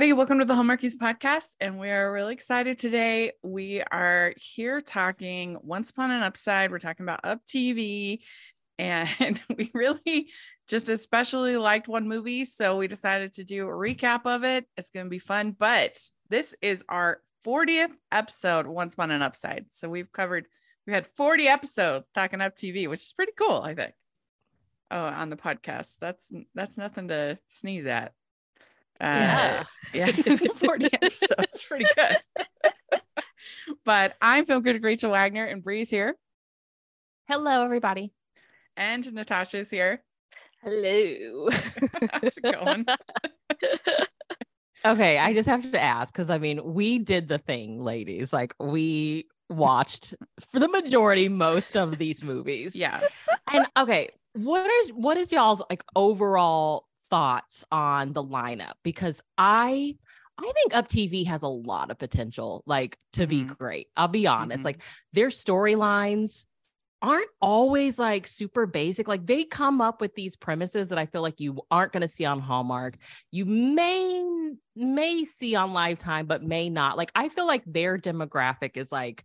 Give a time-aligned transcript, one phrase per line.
[0.00, 0.16] everybody.
[0.16, 1.56] Welcome to the Hallmarkies podcast.
[1.60, 3.32] And we are really excited today.
[3.42, 6.70] We are here talking Once Upon an Upside.
[6.70, 8.20] We're talking about Up TV.
[8.78, 10.30] And we really
[10.68, 12.46] just especially liked one movie.
[12.46, 14.64] So we decided to do a recap of it.
[14.78, 15.54] It's going to be fun.
[15.58, 15.98] But
[16.30, 19.66] this is our 40th episode, Once Upon an Upside.
[19.68, 20.46] So we've covered,
[20.86, 23.92] we had 40 episodes talking Up TV, which is pretty cool, I think.
[24.90, 25.98] Oh, on the podcast.
[26.00, 28.14] That's that's nothing to sneeze at.
[29.00, 29.64] Uh,
[29.94, 30.06] yeah,
[30.56, 32.16] 40 episodes, pretty good.
[33.84, 36.16] but I'm Film Critic Rachel Wagner, and Bree's here,
[37.28, 38.12] Hello, everybody.
[38.76, 40.02] and Natasha's here.
[40.62, 41.48] Hello.
[42.12, 42.84] How's it going?
[44.84, 48.32] Okay, I just have to ask because I mean, we did the thing, ladies.
[48.32, 50.14] Like, we watched
[50.50, 52.74] for the majority most of these movies.
[52.76, 53.28] yes.
[53.52, 58.74] And okay, what is what is y'all's like overall thoughts on the lineup?
[58.82, 59.96] Because I
[60.38, 63.56] I think Up TV has a lot of potential, like to be Mhm.
[63.58, 63.88] great.
[63.96, 64.64] I'll be honest.
[64.64, 64.64] Mhm.
[64.64, 66.44] Like their storylines
[67.02, 69.08] aren't always like super basic.
[69.08, 72.08] Like they come up with these premises that I feel like you aren't going to
[72.08, 72.98] see on Hallmark.
[73.30, 76.96] You may may see on Lifetime, but may not.
[76.98, 79.24] Like I feel like their demographic is like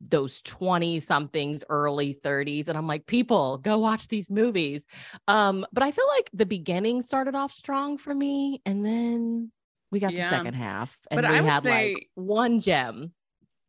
[0.00, 4.86] those 20 somethings early 30s and i'm like people go watch these movies
[5.26, 9.50] um but i feel like the beginning started off strong for me and then
[9.90, 10.30] we got Yeah.
[10.30, 13.12] the second half and But we I would had say- like one gem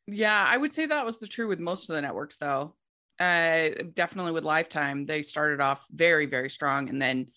[0.07, 2.75] Yeah, I would say that was the true with most of the networks, though.
[3.19, 7.27] Uh, definitely with Lifetime, they started off very, very strong, and then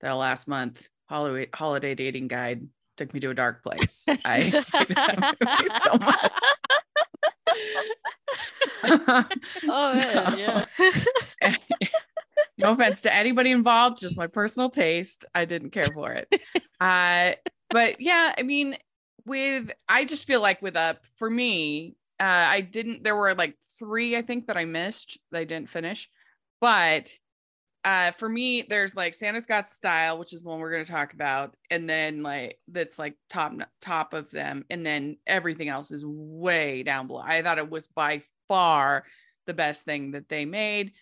[0.00, 4.04] the last month, holiday holiday dating guide took me to a dark place.
[4.24, 4.40] I
[4.72, 6.32] hated that movie so much.
[9.68, 10.64] Oh man, yeah.
[12.58, 15.24] no offense to anybody involved, just my personal taste.
[15.34, 16.28] I didn't care for it.
[16.80, 17.32] Uh,
[17.70, 18.76] but yeah, I mean,
[19.24, 23.04] with I just feel like with up for me, uh, I didn't.
[23.04, 25.16] There were like three I think that I missed.
[25.30, 26.10] That I didn't finish,
[26.60, 27.08] but
[27.84, 31.12] uh for me there's like santa's got style which is one we're going to talk
[31.12, 36.04] about and then like that's like top top of them and then everything else is
[36.04, 37.22] way down below.
[37.24, 39.04] I thought it was by far
[39.46, 40.92] the best thing that they made.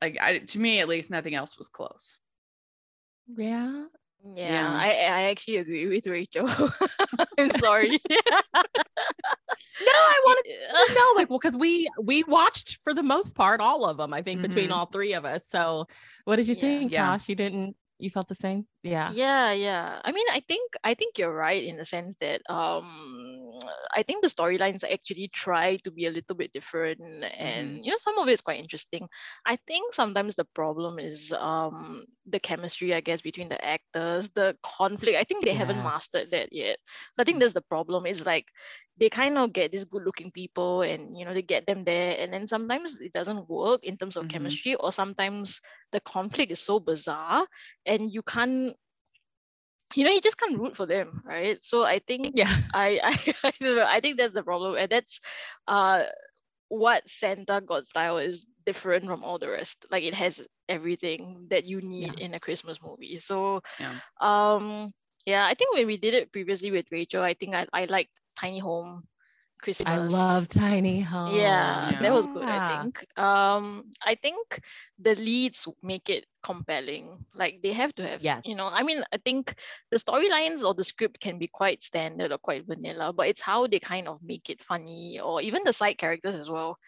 [0.00, 2.18] Like I, to me at least nothing else was close.
[3.36, 3.84] Yeah
[4.34, 4.72] Yeah, Yeah.
[4.72, 6.48] I I actually agree with Rachel.
[7.38, 8.00] I'm sorry.
[9.80, 10.72] no i wanted Yeah.
[10.86, 14.12] to know like well because we we watched for the most part all of them
[14.14, 14.74] i think between Mhm.
[14.74, 15.86] all three of us so
[16.24, 16.60] what did you Yeah.
[16.60, 17.18] think Yeah.
[17.18, 18.68] josh you didn't you felt the same?
[18.82, 19.14] Yeah.
[19.14, 20.00] Yeah yeah.
[20.04, 23.60] I mean i think i think you're right in the sense that um
[23.94, 27.96] i think the storylines actually try to be a little bit different and you know
[27.98, 29.08] some of it is quite interesting.
[29.46, 34.56] I think sometimes the problem is um the chemistry i guess between the actors the
[34.64, 35.16] conflict.
[35.16, 36.78] I think they haven't mastered that yet.
[37.14, 38.06] So i think that's the problem.
[38.06, 38.46] Is like
[38.98, 42.16] they kind of get these good looking people and you know they get them there
[42.18, 44.28] and then sometimes it doesn't work in terms of Mhm.
[44.28, 45.60] chemistry or sometimes
[45.92, 47.46] the conflict is so bizarre
[47.86, 48.76] and you can't
[49.94, 53.34] you know you just can't root for them right so i think yeah I, I
[53.48, 53.84] I don't know.
[53.86, 55.20] I think that's the problem, and that's
[55.66, 56.04] uh
[56.68, 59.86] what Santa Got style is different from all the rest.
[59.90, 63.18] Like it has everything that you need in a Christmas movie.
[63.18, 63.98] So Yeah.
[64.20, 64.92] um
[65.26, 68.20] yeah, I think when we did it previously with Rachel, I think I, I liked
[68.38, 69.02] Tiny Home
[69.60, 69.88] Christmas.
[69.88, 72.44] i love tiny home yeah, that was good.
[72.44, 73.18] I think.
[73.18, 74.60] Um, I think
[74.98, 77.16] the leads make it compelling.
[77.34, 78.42] Like they have to have, yes.
[78.44, 78.68] you know.
[78.70, 79.54] I mean, I think
[79.90, 83.66] the storylines or the script can be quite standard or quite vanilla, but it's how
[83.66, 86.78] they kind of make it funny, or even the side characters as well.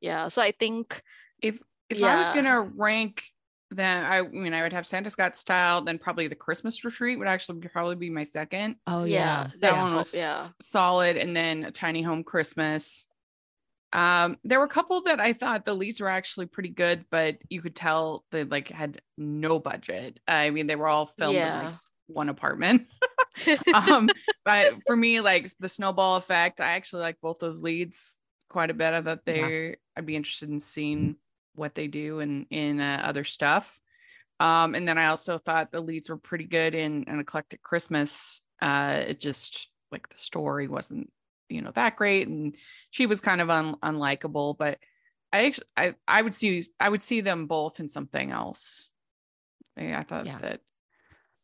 [0.00, 0.28] Yeah.
[0.28, 1.02] So I think,
[1.40, 3.24] if if i was gonna rank
[3.70, 7.28] then i mean i would have santa's got style then probably the christmas retreat would
[7.28, 8.76] actually probably be my second.
[8.86, 9.42] Oh yeah, yeah.
[9.44, 10.48] That that's one was- yeah.
[10.60, 13.08] solid and then a tiny home christmas.
[13.92, 17.36] Um there were a couple that i thought the leads were actually pretty good but
[17.48, 20.20] you could tell they like had no budget.
[20.28, 21.72] I mean they were all filmed in like
[22.06, 22.86] one apartment.
[23.74, 24.08] Um
[24.44, 28.18] but for me like the snowball effect i actually like both those leads
[28.48, 28.94] quite a bit.
[28.94, 29.32] I thought Yeah.
[29.46, 31.16] they i'd be interested in seeing
[31.58, 33.80] what they do in in uh, other stuff.
[34.40, 38.42] Um and then i also thought the leads were pretty good in an eclectic christmas.
[38.62, 41.10] Uh it just like the story wasn't
[41.48, 42.54] you know that great and
[42.90, 44.78] she was kind of un- unlikable but
[45.32, 48.90] i actually i i would see i would see them both in something else.
[49.76, 50.38] I, I thought Yeah.
[50.38, 50.60] that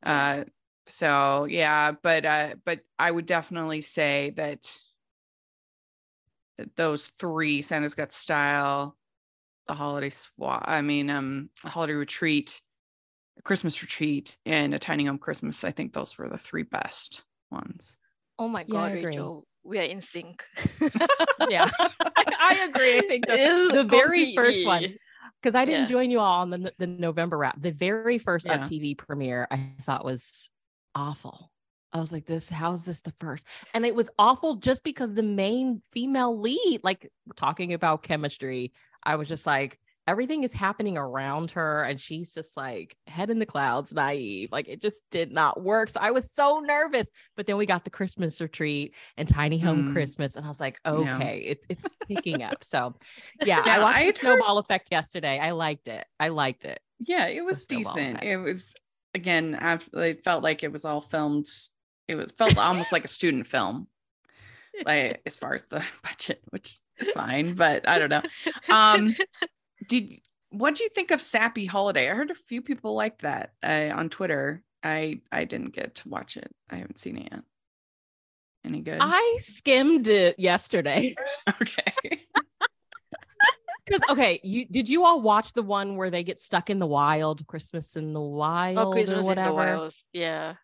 [0.05, 0.45] uh
[0.87, 4.71] so yeah but uh but i would definitely say that
[6.77, 8.97] those three santa's got style
[9.67, 12.61] the holiday swap i mean um a holiday retreat
[13.39, 17.25] a christmas retreat and a tiny home christmas i think those were the three best
[17.51, 17.99] ones
[18.39, 19.11] Oh my god, agree.
[19.11, 20.45] Rachel, we are in sync.
[21.49, 21.69] yeah,
[22.17, 22.99] I, I agree.
[22.99, 24.95] I think the, It is the very first one
[25.41, 25.87] because I didn't Yeah.
[25.87, 27.61] join you all on the, the November wrap.
[27.61, 28.65] The very first Yeah.
[28.65, 30.51] TV premiere I thought was
[30.95, 31.51] awful.
[31.93, 33.47] I was like, this, how is this the first?
[33.73, 38.73] And it was awful just because the main female lead, like talking about chemistry,
[39.05, 43.39] I was just like, everything is happening around her and she's just like head in
[43.39, 44.53] the clouds, naive.
[44.53, 45.89] Like it just did not work.
[45.89, 47.11] So I was so nervous.
[47.37, 49.93] But then we got the Christmas retreat and Tiny Home Mm.
[49.95, 50.37] Christmas.
[50.37, 52.63] And I was like, okay, it's it's picking up.
[52.63, 52.95] So
[53.43, 55.39] yeah, I Now, watched I the had heard- snowball effect yesterday.
[55.39, 56.05] I liked it.
[56.21, 56.81] I liked it.
[57.01, 58.17] Yeah, it was decent.
[58.17, 58.25] effect.
[58.25, 58.75] It was
[59.15, 59.89] again, I've,
[60.23, 61.47] felt like it was all filmed.
[62.09, 63.89] It was felt almost like a student film,
[64.85, 68.23] like as far as the budget, which is fine, but I don't know.
[68.71, 69.15] Um,
[69.89, 72.09] did what do you think of Sappy Holiday?
[72.09, 74.63] I heard a few people like that uh, on Twitter.
[74.83, 76.51] I I didn't get to watch it.
[76.71, 77.43] I haven't seen it yet.
[78.65, 78.99] Any good?
[79.01, 81.15] I skimmed it yesterday.
[81.61, 82.25] okay.
[83.85, 86.87] Because okay, you did you all watch the one where they get stuck in the
[86.87, 89.77] wild, Christmas in the wild oh, Christmas or in the whatever?
[89.77, 90.05] Wilds.
[90.13, 90.55] Yeah.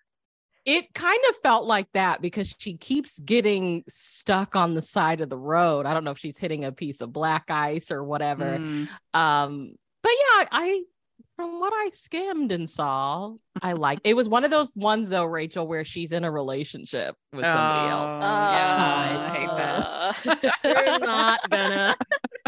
[0.67, 5.31] It kind of felt like that because she keeps getting stuck on the side of
[5.31, 5.87] the road.
[5.87, 8.59] I don't know if she's hitting a piece of black ice or whatever.
[8.59, 10.83] Mm, Um, but yeah, I
[11.37, 15.25] from what I skimmed and saw, I liked it was one of those ones though,
[15.25, 18.07] Rachel, where she's in a relationship with somebody else.
[18.07, 20.43] Oh, yeah, I hate that.
[20.43, 20.55] that.
[20.65, 21.97] You're not gonna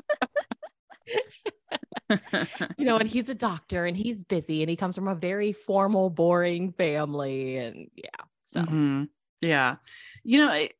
[2.78, 5.52] you know, and he's a doctor and he's busy and he comes from a very
[5.52, 7.56] formal, boring family.
[7.56, 8.10] And yeah,
[8.44, 9.08] so Mhm.
[9.40, 9.76] Yeah.
[10.24, 10.76] You know, it-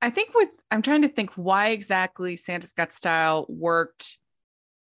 [0.00, 4.18] I think with, I'm trying to think why exactly Santa's Got Style worked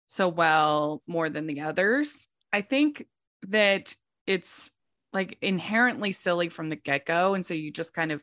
[0.06, 2.28] so well more than the others.
[2.52, 3.06] I think
[3.48, 3.94] that
[4.26, 4.72] it's
[5.12, 7.34] like inherently silly from the get go.
[7.34, 8.22] And so you just kind of,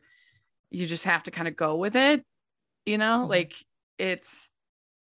[0.70, 2.24] you just have to kind of go with it.
[2.84, 3.30] You know, Mhm.
[3.30, 3.54] like
[3.98, 4.50] it's,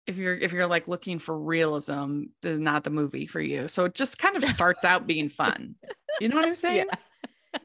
[0.09, 3.69] if you're if you're like looking for realism, this is not the movie for you.
[3.69, 5.77] So it just kind of starts out being fun.
[6.21, 6.87] You know what I'm saying?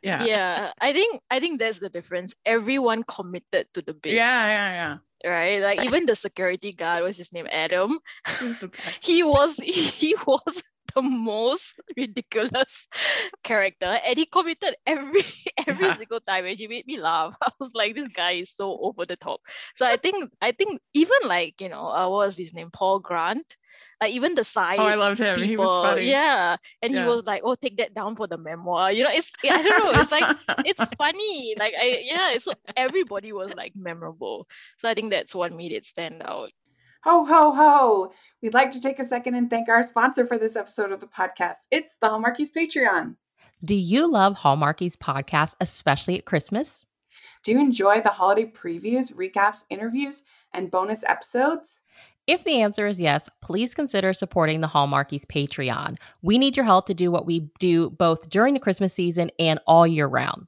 [0.01, 0.25] Yeah.
[0.25, 0.71] yeah.
[0.79, 2.35] I think I think that's the difference.
[2.45, 4.13] Everyone committed to the bit.
[4.13, 5.61] Yeah, yeah, yeah Right.
[5.61, 7.47] Like even the security guard, was his name?
[7.49, 7.97] Adam.
[8.27, 8.33] yeah.
[8.39, 8.83] He's the best.
[9.01, 10.63] He was he was
[10.95, 12.87] the most ridiculous
[13.43, 15.23] character and he committed every
[15.67, 15.93] every Yeah.
[15.93, 17.35] single time and he made me laugh.
[17.41, 19.41] I was like this guy is so over the top.
[19.75, 22.69] So i think i think even like you know uh, what was his name?
[22.71, 23.55] Paul grant?
[24.01, 25.41] Like even the side Oh, I loved him.
[25.41, 26.21] people, He was funny.
[26.21, 26.57] yeah.
[26.81, 26.91] And Yeah.
[26.91, 28.91] he was like oh take that down for the memoir.
[28.91, 29.91] You know it's i don't know.
[29.91, 30.29] It's like
[30.63, 31.55] it's funny.
[31.57, 34.47] Like i yeah it's everybody was like memorable.
[34.77, 36.49] So i think that's what made it stand out
[37.03, 38.13] Ho, ho, ho!
[38.41, 41.07] We'd like to take a second and thank our sponsor for this episode of the
[41.07, 41.67] podcast.
[41.69, 43.15] It's the Hallmarkies Patreon.
[43.65, 46.85] do you love Hallmarkies podcast, especially at Christmas?
[47.43, 50.21] Do you enjoy the holiday previews, recaps, interviews,
[50.53, 51.81] and bonus episodes?
[52.25, 55.97] If the answer is yes, please consider supporting the Hallmarkies Patreon.
[56.21, 59.59] We need your help to do what we do both during the Christmas season and
[59.67, 60.47] all year round.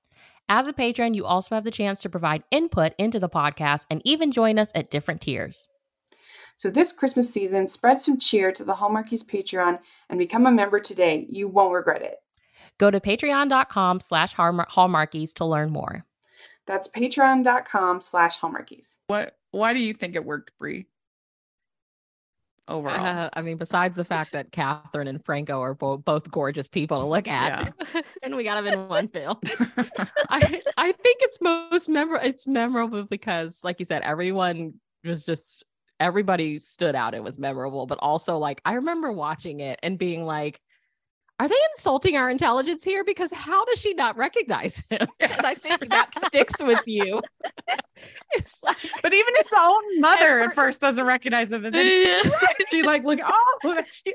[0.53, 4.01] As a patron, you also have the chance to provide input into the podcast and
[4.03, 5.69] even join us at different tiers.
[6.57, 9.79] So this Christmas season, spread some cheer to the Hallmarkies Patreon
[10.09, 11.25] and become a member today.
[11.29, 12.17] You won't regret it.
[12.79, 16.03] Go to patreon.com slash hallmarkies to learn more.
[16.67, 18.97] That's patreon.com slash hallmarkies.
[19.07, 20.85] what why do you think it worked, Brie?
[22.67, 23.05] Overall.
[23.05, 26.99] Uh, I mean, besides the fact that Catherine and Franco are bo- both gorgeous people
[26.99, 27.73] to look at,
[28.23, 29.37] and we got them in one film.
[30.29, 32.25] I I think it's most memorable.
[32.25, 35.65] It's memorable because, like you said, everyone was just
[35.99, 37.87] everybody stood out and was memorable.
[37.87, 40.59] But also, like I remember watching it and being like,
[41.41, 43.03] "Are they insulting our intelligence here?
[43.03, 47.19] Because how does she not recognize him?" And I think that sticks with you.
[48.63, 51.65] like but even his own mother at first doesn't recognize him.
[51.65, 52.31] And then
[52.69, 54.13] she like look, oh, that's you.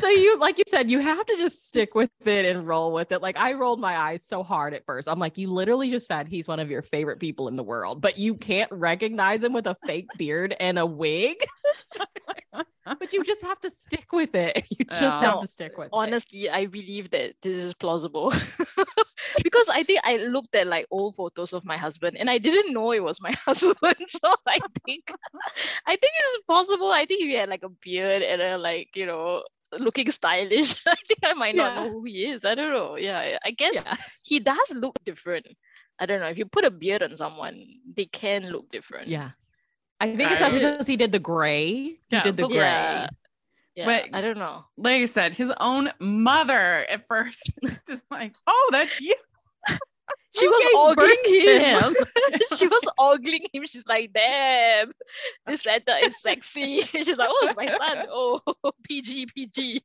[0.00, 3.10] so you like you said you have to just stick with it and roll with
[3.10, 6.06] it like i rolled my eyes so hard at first i'm like you literally just
[6.06, 9.52] said he's one of your favorite people in the world but you can't recognize him
[9.52, 11.36] with a fake beard and a wig
[12.94, 14.64] but you just have to stick with it.
[14.78, 15.20] You just Yeah.
[15.20, 15.92] have to stick with it.
[15.92, 18.30] honestly i believe that this is plausible
[19.42, 22.72] because i think i looked at like old photos of my husband and i didn't
[22.72, 25.04] know it was my husband so i think
[25.86, 28.90] i think it's possible i think if he had like a beard and a like
[28.94, 29.42] you know
[29.78, 31.84] looking stylish i think i might not Yeah.
[31.84, 33.96] know who he is i don't know yeah I- i guess Yeah.
[34.22, 35.46] he does look different
[35.98, 37.56] i don't know if you put a beard on someone
[37.96, 39.30] they can look different Yeah.
[40.00, 41.66] I think I especially don't- because he did the gray.
[41.74, 42.58] He Yeah, did the but- gray.
[42.58, 43.08] yeah
[43.74, 48.34] yeah But- i don't know like I said, his own mother at first just like,
[48.46, 49.14] oh, that's you.
[50.38, 51.94] she was ogling birth him.
[52.56, 53.64] she was ogling him.
[53.66, 54.92] She's like, damn,
[55.46, 56.82] this Santa is sexy.
[56.82, 58.06] She's like, oh, it's my son.
[58.10, 58.38] Oh,
[58.84, 59.80] PG, PG.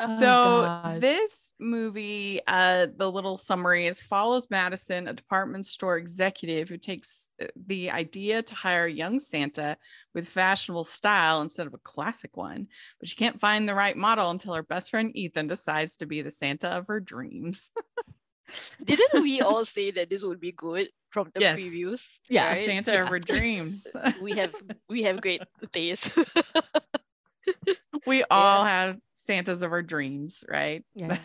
[0.00, 6.68] Oh, So this movie, uh, the little summary is follows Madison, a department store executive
[6.68, 9.76] who takes uh, the idea to hire a young Santa
[10.14, 12.68] with fashionable style instead of a classic one,
[13.00, 16.22] but she can't find the right model until her best friend Ethan decides to be
[16.22, 17.70] the Santa of her dreams.
[18.84, 21.58] Didn't we all say that this would be good from the Yes.
[21.58, 22.18] previews?
[22.30, 22.64] Yeah, right?
[22.64, 23.94] Santa of her dreams.
[24.22, 24.54] We have
[24.88, 26.10] we have great taste.
[28.06, 28.96] we all have
[29.28, 30.84] Santas of our dreams, right?
[30.94, 31.18] yeah.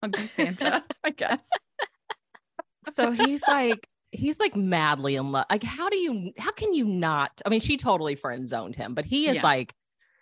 [0.00, 1.46] Monkey Santa, I guess.
[2.94, 6.84] so he's like he's like madly in love like how do you how can you
[6.84, 9.42] not i mean she totally friend zoned him but he is Yeah.
[9.44, 9.72] like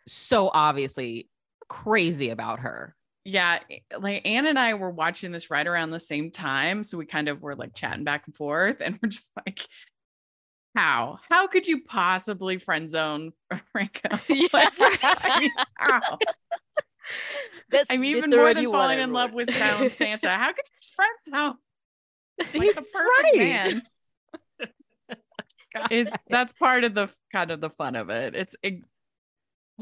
[0.06, 1.30] so obviously
[1.70, 2.94] crazy about her
[3.24, 6.98] yeah eh, like anne and i were watching this right around the same time so
[6.98, 9.60] we kind of were like chatting back and forth and we're just like
[10.76, 13.32] how how could you possibly friend zone
[13.72, 14.10] franco
[14.52, 14.72] Like,
[15.78, 16.18] how?
[17.70, 20.28] That's i'm even more than falling in love with style and santa.
[20.28, 21.56] How could you friend zone
[22.54, 23.32] like the perfect right.
[23.36, 23.82] man?
[25.90, 28.34] Is that's part of the kind of the fun of it.
[28.34, 28.82] It's it,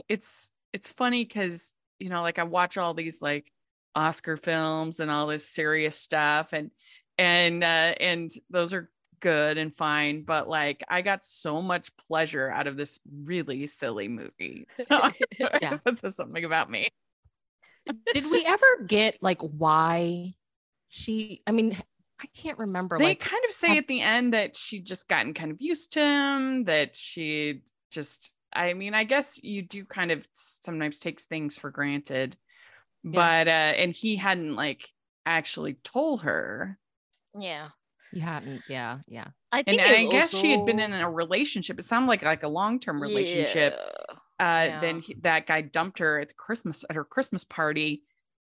[0.09, 3.51] it's it's funny because you know like i watch all these like
[3.95, 6.71] oscar films and all this serious stuff and
[7.19, 8.91] and uh and those are
[9.21, 14.09] good and fine but like i got so much pleasure out of this really silly
[14.09, 14.67] movie.
[14.77, 15.59] So I Yeah.
[15.59, 16.89] guess that says something about me
[18.15, 20.35] did we ever get like why
[20.89, 21.77] she i mean
[22.21, 25.09] i can't remember they like kind of say have- at the end that she'd just
[25.09, 29.85] gotten kind of used to him that she just i mean i guess you do
[29.85, 32.37] kind of sometimes takes things for granted.
[33.05, 34.89] But uh and he hadn't like
[35.25, 36.77] actually told her.
[37.39, 37.69] Yeah.
[38.13, 39.29] you hadn't yeah yeah.
[39.53, 41.79] I and think i it's guess she had been in a relationship.
[41.79, 43.75] It sounded like like a long-term relationship.
[43.79, 44.17] Yeah.
[44.39, 48.05] Uh then he, that guy dumped her at the christmas at her christmas party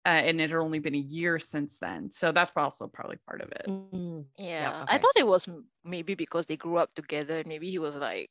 [0.05, 3.41] uh, and it had only been a year since then so that's also probably part
[3.41, 4.87] of it Mm, Yeah, okay.
[4.87, 5.49] I thought it was
[5.85, 7.43] maybe because they grew up together.
[7.47, 8.31] Maybe he was like,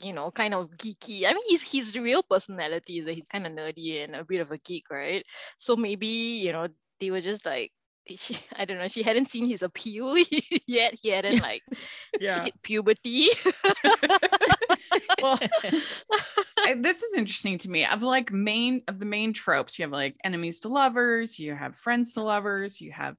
[0.00, 1.24] you know, kind of geeky.
[1.26, 4.40] I mean, his his real personality is that he's kind of nerdy and a bit
[4.40, 5.24] of a geek, right?
[5.58, 6.68] So maybe you know
[7.00, 7.72] they were just like,
[8.08, 10.16] she, I don't know, she hadn't seen his appeal
[10.66, 10.94] yet.
[11.00, 11.62] He hadn't like
[12.20, 13.28] hit puberty.
[15.22, 15.38] well
[16.58, 17.84] I- this is interesting to me.
[17.86, 21.76] Of like main of the main tropes you have like enemies to lovers you have
[21.76, 23.16] friends to lovers you have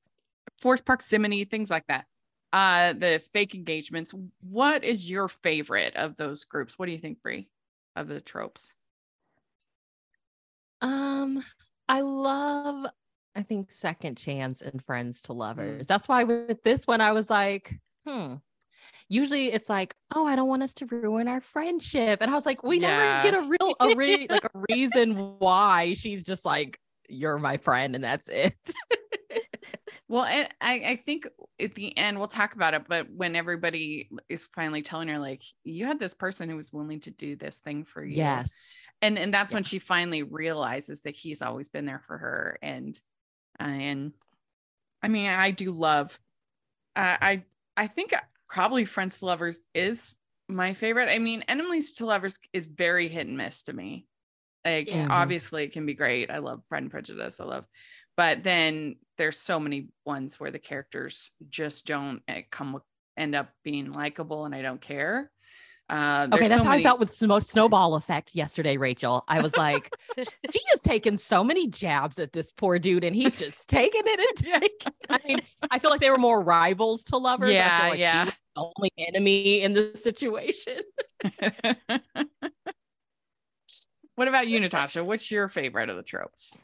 [0.62, 2.06] forced proximity things like that.
[2.54, 4.14] Uh the fake engagements.
[4.42, 6.78] What is your favorite of those groups?
[6.80, 7.50] What do you think Brie
[7.96, 8.74] of the tropes?
[10.82, 11.44] Um,
[11.88, 12.86] I love,
[13.36, 15.38] I think second chance and friends to Mm.
[15.38, 15.88] lovers.
[15.88, 17.74] That's why with this one, I was like,
[18.08, 18.36] hmm.
[19.08, 22.20] Usually it's like, oh, I don't want us to ruin our friendship.
[22.22, 23.22] And I was like, we Yeah.
[23.22, 27.58] never get a real a re- like a reason why she's just like, you're my
[27.58, 28.56] friend, and that's it.
[30.08, 31.28] well and I, I think
[31.60, 35.42] at the end we'll talk about it but when everybody is finally telling her like
[35.64, 38.88] you had this person who was willing to do this thing for you yes.
[39.02, 39.58] and and that's Yeah.
[39.58, 43.00] when she finally realizes that he's always been there for her and
[43.60, 44.14] and
[45.02, 46.20] i mean i do love
[46.96, 47.44] uh, i
[47.78, 48.14] i think
[48.48, 50.16] probably friends to lovers is
[50.48, 51.10] my favorite.
[51.10, 54.06] I mean enemies to lovers is very hit and miss to me.
[54.64, 55.08] Like Yeah.
[55.10, 56.30] Obviously it can be great.
[56.30, 57.40] I love pride and prejudice.
[57.40, 57.66] I love
[58.18, 62.80] but then there's so many ones where the characters just don't uh, come
[63.18, 65.32] end up being likable and i don't care
[65.90, 69.24] uh Okay, that's so how I felt with snow- snowball effect yesterday, Rachel.
[69.28, 73.38] I was like, she has taken so many jabs at this poor dude, and he's
[73.38, 74.94] just taking it and taking.
[75.10, 75.40] I mean,
[75.70, 77.50] I feel like they were more rivals to lovers.
[77.50, 78.24] I feel Yeah, like yeah.
[78.24, 80.80] She was the only enemy in the situation.
[84.16, 85.04] what about you, Natasha?
[85.04, 86.58] What's your favorite of the tropes?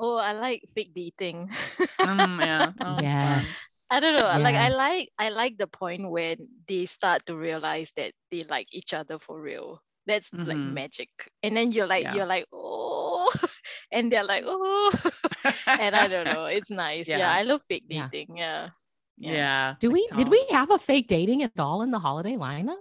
[0.00, 1.50] oh, I like fake dating.
[1.98, 2.72] Um, yeah.
[2.80, 3.44] Oh, it's fun.
[3.90, 4.26] I don't know.
[4.42, 8.66] Like I like I like the point when they start to realize that they like
[8.72, 9.80] each other for real.
[10.06, 10.72] That's like Mhm.
[10.72, 11.08] magic.
[11.42, 12.14] And then you're like, Yeah.
[12.14, 13.30] you're like, oh,
[13.92, 14.90] and they're like, oh,
[15.66, 16.46] and I don't know.
[16.56, 17.08] It's nice.
[17.08, 17.32] Yeah, Yeah.
[17.32, 18.08] I love fake Yeah.
[18.12, 18.36] dating.
[18.36, 18.70] Yeah.
[19.18, 19.74] yeah.
[19.80, 22.80] Do we did we have a fake dating at all in the holiday lineup?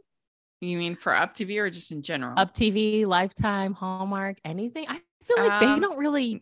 [0.62, 2.34] You mean for Up TV or just in general?
[2.38, 4.86] Up TV, Lifetime, Hallmark, anything?
[4.90, 6.42] I feel like Um, they don't really use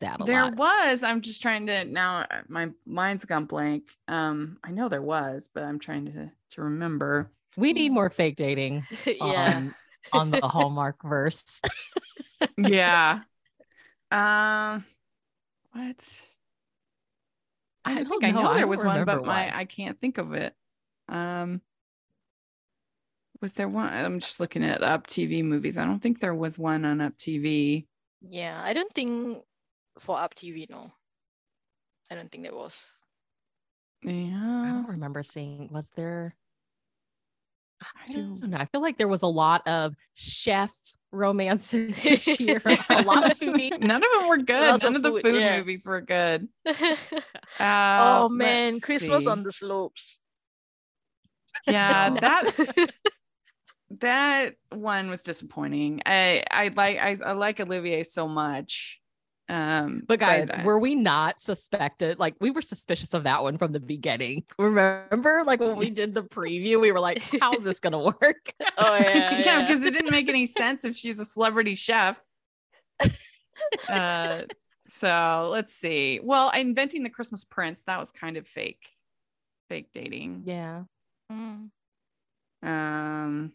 [0.00, 0.56] that a there lot.
[0.56, 1.02] was.
[1.02, 2.20] I'm just trying to now.
[2.30, 3.84] uh, My mind's gone blank.
[4.06, 7.30] Um, I know there was, but I'm trying to to remember.
[7.56, 9.16] We need more fake dating yeah.
[9.22, 9.74] on
[10.12, 11.60] on the Hallmark verse.
[12.56, 13.20] yeah.
[14.10, 14.84] Um,
[15.72, 16.28] what?
[17.84, 18.42] I, I think don't I know.
[18.42, 19.52] know I there don't was one, but remember my why.
[19.52, 20.54] I can't think of it.
[21.08, 21.62] Um,
[23.40, 23.92] was there one?
[23.92, 25.78] I'm just looking at Up TV movies.
[25.78, 27.86] I don't think there was one on Up TV.
[28.20, 28.60] Yeah.
[28.62, 29.38] I don't think
[29.98, 30.92] for Up TV, no.
[32.10, 32.74] I don't think there was.
[34.02, 34.62] Yeah.
[34.62, 35.68] I don't remember seeing.
[35.72, 36.34] Was there?
[37.82, 38.14] I do.
[38.38, 38.56] don't know.
[38.58, 40.72] I feel like there was a lot of chef
[41.12, 42.60] romances this year.
[42.64, 43.78] a lot of foodies.
[43.80, 44.70] None of them were good.
[44.70, 45.58] Lots of None of the food, food yeah.
[45.58, 46.48] movies were good.
[46.66, 47.22] oh
[47.60, 49.30] Uh, man, Christmas see.
[49.30, 50.20] on the slopes.
[51.66, 52.20] Yeah, No.
[52.20, 52.90] that
[54.00, 56.02] that one was disappointing.
[56.06, 59.00] I I like I, I like Olivier so much.
[59.48, 62.18] Um But guys, I- were we not suspected?
[62.18, 64.44] Like we were suspicious of that one from the beginning.
[64.58, 68.96] Remember, like when we did the preview, we were like, "How's this gonna work?" oh
[68.96, 69.38] yeah.
[69.38, 72.20] yeah, because it didn't make any sense if she's a celebrity chef.
[73.88, 74.42] uh
[74.90, 76.18] so let's see.
[76.22, 78.88] Well, inventing the Christmas Prince, that was kind of fake.
[79.68, 80.42] Fake dating.
[80.46, 80.84] Yeah.
[81.30, 81.68] Mm.
[82.62, 83.52] Um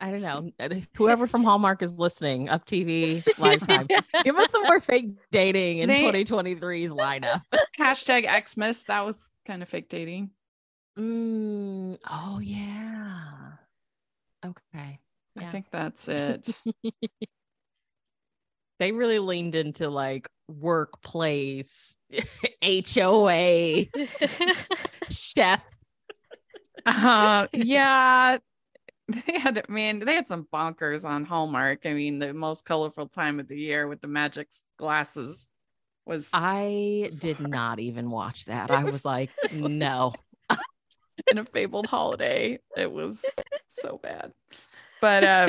[0.00, 0.50] I don't know.
[0.96, 3.86] Whoever from Hallmark is listening, Up TV, Lifetime,
[4.24, 7.42] give us some more fake dating in They- 2023's lineup.
[7.78, 10.30] hashtag Xmas, that was kind of fake dating.
[10.98, 13.52] Mm, oh yeah.
[14.44, 14.98] Okay.
[15.38, 16.60] I think that's it.
[18.78, 21.98] They really leaned into like workplace,
[22.62, 23.84] HOA,
[25.10, 25.62] chef.
[26.86, 28.38] Uh, yeah,
[29.26, 31.80] they had man, they had some bonkers on Hallmark.
[31.84, 35.46] I mean, the most colorful time of the year with the magic glasses
[36.06, 38.70] was I did not even watch that.
[38.70, 40.12] It I was- was like, no.
[41.30, 42.58] in a fabled holiday.
[42.76, 43.24] It was
[43.68, 44.32] so bad.
[45.00, 45.48] But uh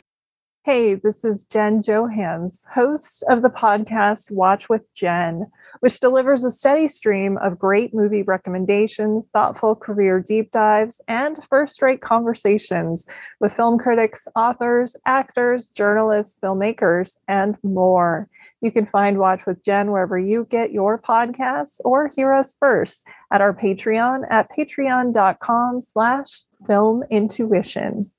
[0.63, 6.52] Hey, this is Jen Johans, host of the podcast Watch with Jen, which delivers a
[6.52, 13.08] steady stream of great movie recommendations, thoughtful career deep dives, and first rate conversations
[13.39, 18.30] with film critics, authors, actors, journalists, filmmakers, and more.
[18.62, 23.04] You can find Watch with Jen wherever you get your podcasts or hear us first
[23.34, 28.12] at our Patreon at patreon.com slash film intuition.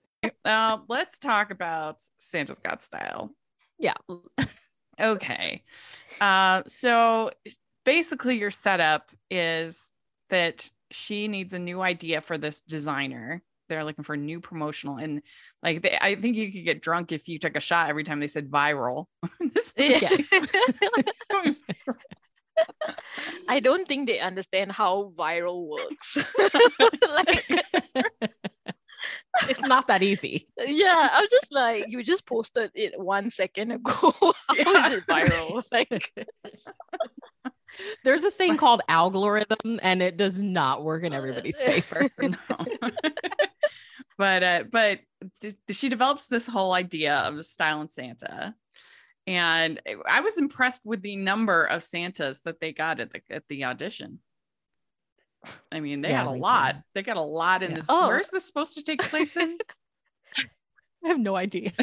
[0.44, 3.30] Uh, let's talk about Santa's Got Style.
[3.78, 3.94] Yeah.
[5.00, 5.62] Okay.
[6.20, 7.30] Uh, so
[7.85, 9.90] basically, your setup is
[10.30, 13.42] that she needs a new idea for this designer.
[13.68, 15.22] They're looking for new promotional, and
[15.62, 18.20] like they, I think you could get drunk if you took a shot every time
[18.20, 19.06] they said viral.
[19.54, 20.12] This movie Yeah.
[20.12, 21.56] is.
[23.48, 26.16] I don't think they understand how viral works.
[27.14, 27.64] like,
[29.48, 30.48] it's not that easy.
[30.58, 33.92] yeah, I'm just like, you just posted it one second ago.
[34.48, 35.62] How is it viral?
[35.72, 36.12] Like,
[38.04, 42.08] There's this thing called algorithm, and it does not work in everybody's favor.
[42.20, 42.36] no.
[44.18, 45.00] but uh, but
[45.40, 48.54] th- she develops this whole idea of a style in Santa,
[49.26, 53.44] and I was impressed with the number of Santas that they got at the at
[53.48, 54.18] the audition.
[55.70, 56.74] I mean, they Yeah, had a lot.
[56.74, 56.83] did.
[56.94, 57.76] They got a lot in Yeah.
[57.78, 57.87] this.
[57.88, 58.09] Oh.
[58.09, 59.59] Where's this supposed to take place in?
[61.05, 61.72] I have no idea.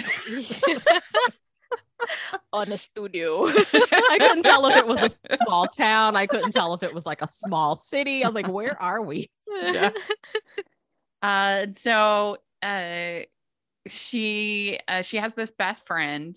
[2.54, 3.46] on a studio.
[3.48, 6.16] I couldn't tell if it was a small town.
[6.16, 8.24] I couldn't tell if it was like a small city.
[8.24, 9.30] I was like, where are we?
[9.62, 9.92] Yeah.
[11.22, 13.20] Uh, so uh,
[13.88, 16.36] she uh, she has this best friend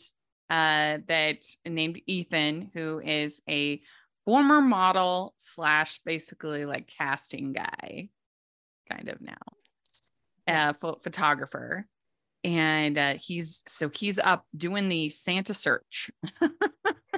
[0.51, 3.81] uh, that named Ethan, who is a
[4.25, 8.09] former model slash basically like casting guy,
[8.91, 9.35] kind of now,
[10.47, 11.87] uh, pho- photographer,
[12.45, 16.11] and uh, he's so he's up doing the Santa search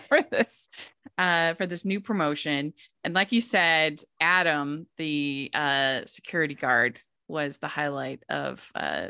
[0.08, 0.68] for this
[1.18, 2.72] uh, for this new promotion.
[3.02, 9.08] And like you said, Adam, the uh, security guard, was the highlight of uh,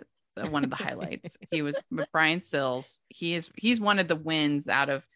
[0.48, 1.36] one of the highlights.
[1.50, 3.00] he was Brian Sills.
[3.08, 5.06] He is he's one of the wins out of.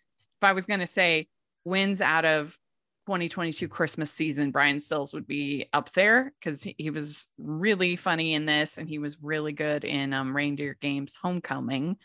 [0.40, 1.26] If I was going to say
[1.64, 2.56] wins out of
[3.08, 8.34] 2022 Christmas season, Brian Stills would be up there because he, he was really funny
[8.34, 11.96] in this and he was really good in um, Reindeer Games Homecoming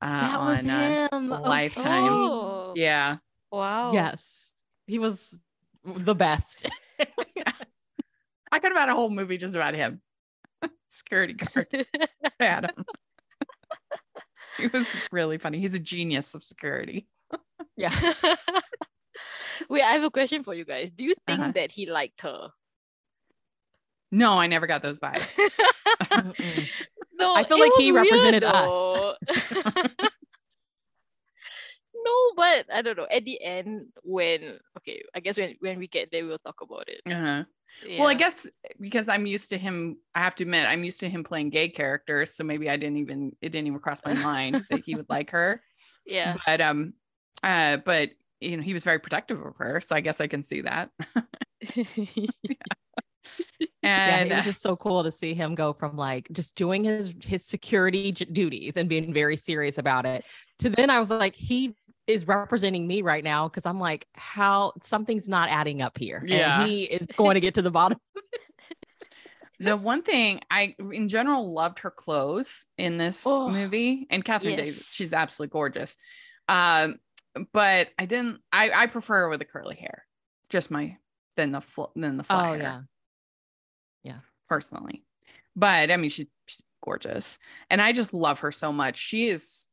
[0.00, 1.08] uh, on uh.
[1.10, 2.04] Lifetime.
[2.04, 3.16] Oh, yeah.
[3.50, 3.90] wow.
[3.92, 4.52] Yes.
[4.86, 5.36] He was
[5.84, 6.70] the best.
[7.00, 10.00] I could have had a whole movie just about him.
[10.88, 11.66] Security guard.
[12.38, 12.84] Adam.
[14.56, 15.58] he was really funny.
[15.58, 17.08] He's a genius of security.
[17.76, 17.90] yeah.
[19.68, 20.90] Wait, I have a question for you guys.
[20.90, 21.52] Do you think Uh-huh.
[21.54, 22.50] that he liked her?
[24.10, 25.38] No, I never got those vibes.
[27.16, 29.14] No, I feel like he was weird represented us.
[31.94, 33.06] no, but I don't know.
[33.10, 36.88] At the end, when okay, I guess when when we get there, we'll talk about
[36.88, 37.02] it.
[37.06, 37.44] Uh-huh.
[37.98, 38.46] Well, I guess
[38.80, 41.68] because I'm used to him, I have to admit, I'm used to him playing gay
[41.68, 42.34] characters.
[42.34, 45.30] So maybe I didn't even, it didn't even cross my mind that he would like
[45.30, 45.62] her.
[46.06, 46.36] Yeah.
[46.46, 46.94] But, um,
[47.42, 48.10] uh, but,
[48.44, 49.80] you know, he was very protective of her.
[49.80, 50.90] So I guess I can see that.
[53.82, 56.84] Yeah, And it was just so cool to see him go from like just doing
[56.84, 60.24] his his security j- duties and being very serious about it
[60.60, 61.74] to then I was like, he
[62.06, 66.18] is representing me right now because I'm like, how something's not adding up here.
[66.18, 66.66] And Yeah.
[66.66, 67.98] he is going to get to the bottom.
[69.60, 74.56] the one thing I, in general, loved her clothes in this Oh, movie, and Catherine
[74.56, 74.66] yes.
[74.66, 75.96] Davis, she's absolutely gorgeous.
[76.48, 76.96] Um,
[77.52, 78.40] but I didn't.
[78.52, 80.06] I I prefer her with the curly hair,
[80.50, 80.96] just my
[81.36, 82.86] than the fl- than the flat Oh hair.
[84.02, 84.18] yeah.
[84.48, 85.04] personally.
[85.56, 87.38] But I mean, she, she's gorgeous,
[87.70, 88.98] and I just love her so much.
[88.98, 89.68] She is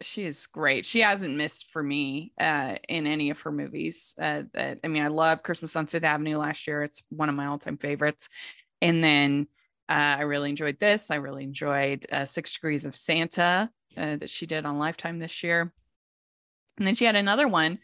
[0.00, 0.86] she is great.
[0.86, 4.14] She hasn't missed for me uh, in any of her movies.
[4.18, 6.82] Uh, that I mean, I love Christmas on Fifth Avenue last year.
[6.82, 8.28] It's one of my all time favorites.
[8.80, 9.46] And then
[9.88, 11.10] uh, I really enjoyed this.
[11.10, 15.42] I really enjoyed uh, Six Degrees of Santa uh, that she did on Lifetime this
[15.42, 15.72] year.
[16.78, 17.78] And then she had another one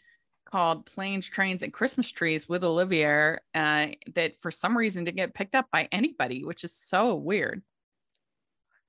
[0.45, 5.33] called Planes, Trains, and Christmas Trees with Olivier uh, that for some reason didn't get
[5.35, 7.61] picked up by anybody, which is so weird.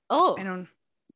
[0.09, 0.69] oh, I don't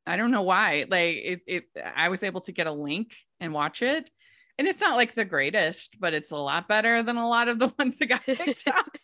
[0.07, 0.85] I don't know why.
[0.89, 1.65] Like it, it
[1.97, 4.11] I was able to get a link and watch it.
[4.59, 7.59] And it's not like the greatest, but it's a lot better than a lot of
[7.59, 8.87] the ones that got picked up.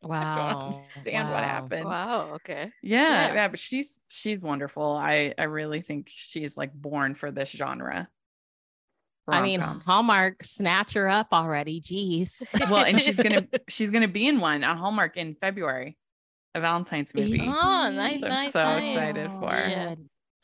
[0.00, 0.60] Wow.
[0.60, 1.84] Don't understand what happened.
[1.84, 2.34] wow.
[2.34, 2.70] Okay.
[2.84, 3.34] Yeah, Yeah.
[3.34, 4.92] yeah, but she's she's wonderful.
[4.92, 8.08] I I really think she's like born for this genre.
[9.28, 9.86] I mean, Rom-coms.
[9.86, 11.80] Hallmark snatch her up already.
[11.80, 12.42] Jeez.
[12.70, 15.96] well, and she's gonna she's gonna be in one on Hallmark in February,
[16.54, 17.42] a Valentine's movie.
[17.42, 18.90] Oh, nice, I'm nice, so nice.
[18.90, 19.52] excited for.
[19.52, 19.94] Yeah.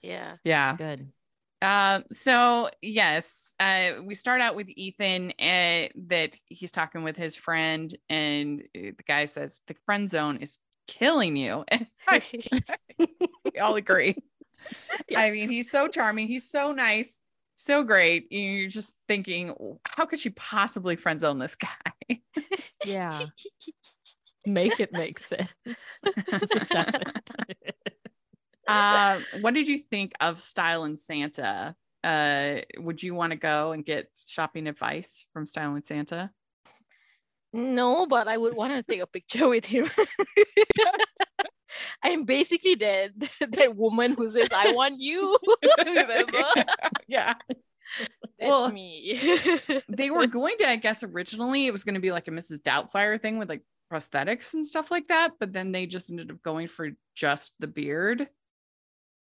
[0.02, 0.36] Yeah.
[0.44, 0.76] Yeah.
[0.76, 1.08] Good.
[1.64, 7.36] Uh, so yes, uh, we start out with Ethan uh, that he's talking with his
[7.36, 12.20] friend, and uh, the guy says the friend zone is killing you, and I,
[12.98, 14.14] we all agree.
[15.16, 17.20] I mean, he's so charming, he's so nice,
[17.56, 18.28] so great.
[18.30, 21.68] You're just thinking, how could she possibly friend zone this guy?
[22.84, 23.20] Yeah.
[24.46, 25.48] Make it make sense.
[25.64, 25.78] it
[28.68, 31.74] uh, what did you think of Style and Santa?
[32.02, 36.30] Uh, would you want to go and get shopping advice from Style and Santa?
[37.54, 39.86] No, but I would want to take a picture with him.
[42.02, 43.12] I'm basically that
[43.50, 45.38] that woman who says, "I want you."
[45.84, 46.42] Remember?
[47.06, 47.34] yeah.
[48.38, 49.20] That's Well, me.
[49.88, 52.60] They were going to, I guess, originally it was going to be like a Mrs.
[52.62, 56.42] Doubtfire thing with like prosthetics and stuff like that, but then they just ended up
[56.42, 58.28] going for just the beard.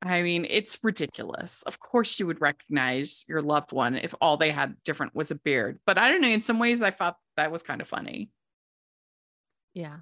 [0.03, 1.63] I mean, it's ridiculous.
[1.63, 5.37] Of course, you would recognize your loved one if all they had different was a
[5.37, 5.79] beard.
[5.87, 6.29] But I don't know.
[6.29, 8.31] In some ways, I thought that was kind of funny.
[9.75, 9.99] yeah.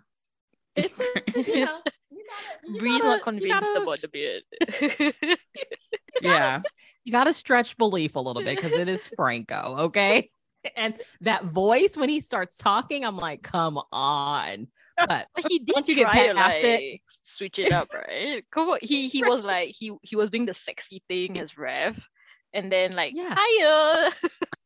[0.76, 4.42] It's a, you know, you gotta, Bree's gotta- not convinced gotta- about the beard.
[4.80, 5.36] you
[6.22, 6.52] Yeah.
[6.58, 6.64] gotta-
[7.04, 10.30] You got to stretch belief a little bit because it is Franco, okay?
[10.76, 10.92] And
[11.22, 14.66] that voice when he starts talking, I'm like, come on.
[14.98, 18.44] But But he did Once you get try to past it- switch it up, right?
[18.52, 22.06] Come on, he he was like he he was doing the sexy thing as Rev,
[22.52, 23.34] and then like Yeah.
[23.34, 24.10] hiya,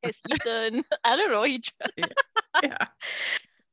[0.02, 0.82] as Ethan.
[1.04, 1.44] I don't know.
[1.44, 2.12] He tried.
[2.64, 2.86] Yeah.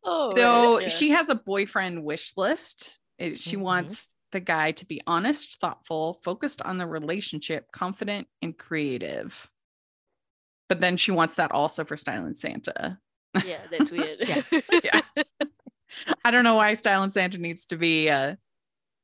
[0.03, 0.87] Oh, so man, yeah.
[0.89, 2.99] she has a boyfriend wish list.
[3.21, 3.61] It- she Mhm.
[3.61, 9.49] wants the guy to be honest, thoughtful, focused on the relationship, confident, and creative.
[10.69, 12.99] But then she wants that also for Style and Santa.
[13.45, 14.19] yeah, that's weird.
[14.27, 14.61] Yeah.
[14.83, 15.01] Yeah.
[16.25, 18.35] I don't know why Style and Santa needs to be uh,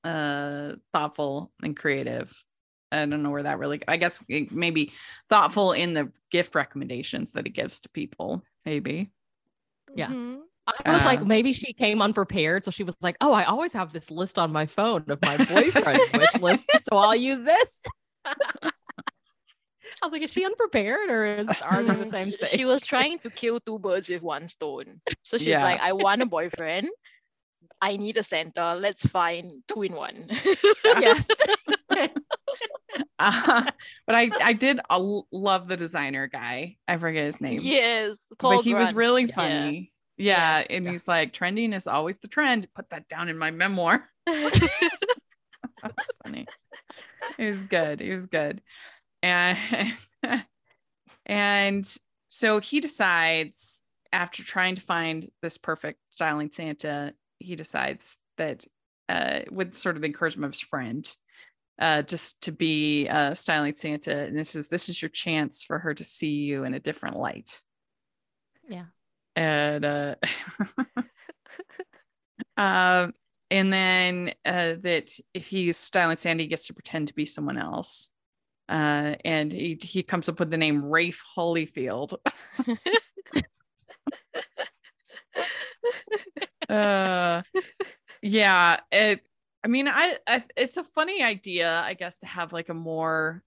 [0.06, 2.34] uh, thoughtful and creative.
[2.92, 3.82] I don't know where that really.
[3.86, 4.94] I guess maybe
[5.30, 8.42] thoughtful in the gift recommendations that he gives to people.
[8.66, 9.12] Maybe.
[9.94, 10.08] Yeah.
[10.08, 10.44] Mhm.
[10.86, 12.64] I was like, Uh, maybe she came unprepared.
[12.66, 15.38] So she was like, oh, I always have this list on my phone of my
[15.38, 16.70] boyfriend's wish list.
[16.92, 17.82] So I'll use this.
[18.26, 22.50] I was like, is she unprepared or is are they the same thing?
[22.50, 25.00] She was trying to kill two birds with one stone.
[25.24, 25.64] So she's Yeah.
[25.64, 26.90] like, I want a boyfriend.
[27.82, 28.76] I need a center.
[28.78, 30.30] Let's find two in one.
[30.84, 31.28] yes.
[33.20, 33.64] Uh,
[34.06, 35.02] but I I did uh,
[35.32, 36.78] love the designer guy.
[36.88, 37.60] I forget his name.
[37.62, 38.26] yes.
[38.38, 39.92] Paul but he was really funny.
[39.92, 39.97] Yeah,
[40.70, 40.92] and yeah.
[40.92, 42.68] he's like, trending is always the trend.
[42.76, 44.10] Put that down in my memoir.
[44.26, 46.48] That's funny.
[47.38, 48.02] It was good.
[48.02, 48.62] It was good.
[49.22, 49.96] And
[51.26, 51.98] and
[52.30, 58.66] so he decides after trying to find this perfect styling Santa, he decides that
[59.10, 61.08] uh with sort of the encouragement of his friend,
[61.80, 64.18] uh just to be uh styling Santa.
[64.26, 67.18] And this is this is your chance for her to see you in a different
[67.18, 67.62] light.
[68.68, 68.86] Yeah.
[69.38, 70.16] And uh
[72.58, 73.14] um
[73.50, 77.58] and then uh, that if he's styling Sandy, he gets to pretend to be someone
[77.58, 78.10] else.
[78.68, 82.16] Uh, and he he comes up with the name Rafe Holyfield.
[86.70, 87.42] uh,
[88.22, 89.22] yeah, it.
[89.64, 93.44] I mean, I, I it's a funny idea, I guess, to have like a more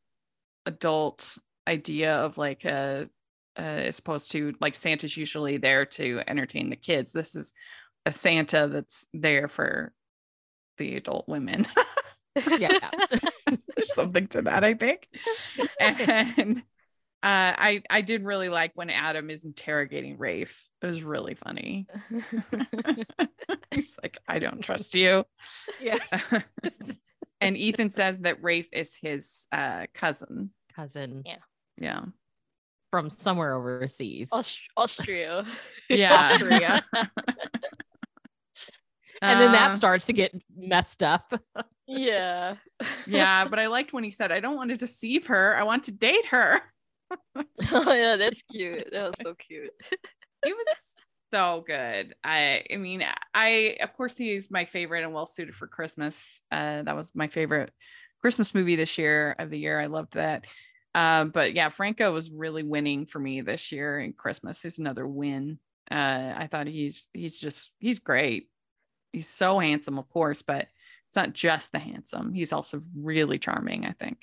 [0.67, 3.09] adult idea of like a,
[3.59, 7.13] uh, as opposed to like Santa's usually there to entertain the kids.
[7.13, 7.55] This is
[8.07, 9.93] a Santa that's there for
[10.79, 11.67] the adult women.
[12.59, 12.91] Yeah.
[13.77, 15.09] There's something to that, I think.
[15.81, 16.59] And
[17.23, 20.65] uh, I I did really like when Adam is interrogating Rafe.
[20.81, 21.87] It was really funny.
[23.71, 25.25] He's like, I don't trust you.
[25.81, 25.99] Yeah.
[27.41, 30.51] and Ethan says that Rafe is his uh, cousin.
[30.75, 31.37] Cousin Yeah.
[31.77, 32.01] Yeah.
[32.91, 34.29] From somewhere overseas.
[34.33, 35.45] Aust- Austria.
[35.89, 36.33] Yeah.
[36.35, 36.85] Austria.
[39.23, 41.33] and then Uh, that starts to get messed up.
[41.87, 42.57] yeah.
[43.07, 45.57] yeah, but I liked when he said, I don't want to deceive her.
[45.57, 46.61] I want to date her.
[47.73, 48.89] oh yeah, that's cute.
[48.93, 49.73] That was so cute.
[50.45, 50.67] He was
[51.33, 52.15] so good.
[52.23, 56.41] I I mean, I of course he's my favorite and well suited for Christmas.
[56.53, 57.73] Uh that was my favorite
[58.21, 59.81] Christmas movie this year of the year.
[59.81, 60.45] I loved that.
[60.95, 64.65] Um, but yeah, Franco was really winning for me this year in Christmas.
[64.65, 65.59] Is another win.
[65.91, 68.49] Uh, I thought he's he's just he's great.
[69.13, 70.69] He's so handsome, of course, but
[71.09, 72.33] it's not just the handsome.
[72.33, 73.85] He's also really charming.
[73.85, 74.19] I think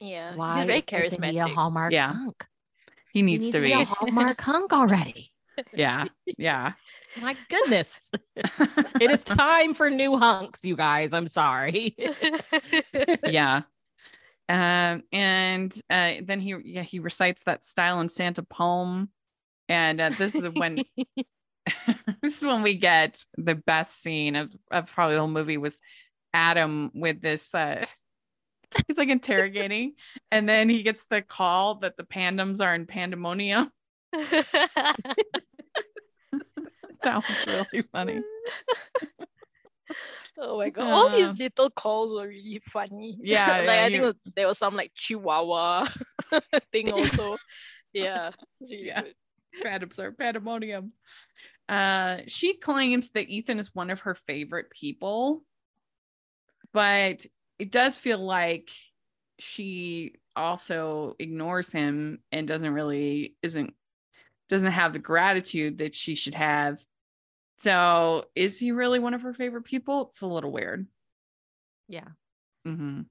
[0.00, 0.34] Yeah.
[0.34, 1.46] Why He's very isn't he a.
[1.46, 2.12] Hallmark Yeah.
[2.12, 2.46] hunk?
[3.12, 3.72] he He needs, to be.
[3.72, 5.28] a Hallmark hunk already.
[5.74, 6.06] yeah,
[6.38, 6.72] yeah.
[7.20, 8.10] My goodness.
[9.00, 11.12] It is time for new hunks, you guys.
[11.12, 11.94] I'm sorry.
[13.24, 13.62] yeah.
[14.48, 19.10] Um, and uh, then he yeah he recites that style and Santa poem,
[19.68, 20.78] and uh, this is when
[22.22, 25.78] this is when we get the best scene of, of probably the whole movie was
[26.34, 27.54] Adam with this.
[27.54, 27.84] Uh,
[28.86, 29.94] he's like interrogating,
[30.30, 33.70] and then he gets the call that the pandoms are in pandemonium.
[37.02, 38.20] That was really funny.
[40.42, 43.16] Oh my god, all these Uh, little calls were really funny.
[43.22, 45.86] Yeah, like yeah, I think was- there was some like Chihuahua
[46.72, 47.36] thing also.
[47.94, 49.02] yeah, really Yeah.
[49.64, 50.92] Pandoms are pandemonium.
[51.68, 55.44] Uh, she claims that Ethan is one of her favorite people,
[56.72, 57.24] but
[57.58, 58.70] it does feel like
[59.38, 63.74] she also ignores him and doesn't really isn't
[64.48, 66.82] doesn't have the gratitude that she should have.
[67.62, 70.08] So, is he really one of her favorite people?
[70.08, 70.86] It's a little weird.
[71.88, 72.08] yeah.
[72.64, 73.02] hmm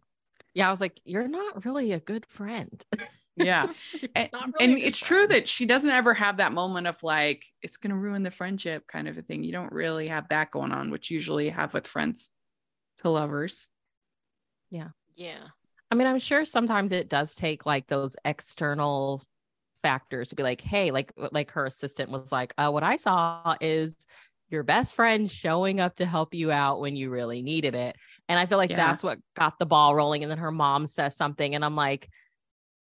[0.53, 0.67] Yeah.
[0.67, 2.83] I was like, you're not really a good friend.
[3.37, 3.67] Yeah.
[3.93, 6.85] You're and, really and a good it's true that she doesn't ever have that moment
[6.85, 10.09] of like it's going to ruin the friendship kind of a thing you don't really
[10.09, 12.29] have that going on which usually you have with friends
[12.99, 13.69] to lovers
[14.69, 14.89] Yeah.
[15.15, 15.47] Yeah.
[15.89, 19.23] I mean, I'm sure sometimes it does take like those external
[19.81, 23.55] factors to be like, hey, like like her assistant was like, uh, what I saw
[23.59, 23.95] is
[24.51, 27.95] your best friend showing up to help you out when you really needed it.
[28.27, 28.77] And I feel like Yeah.
[28.77, 30.23] that's what got the ball rolling.
[30.23, 32.09] And then her mom says something, and I'm like,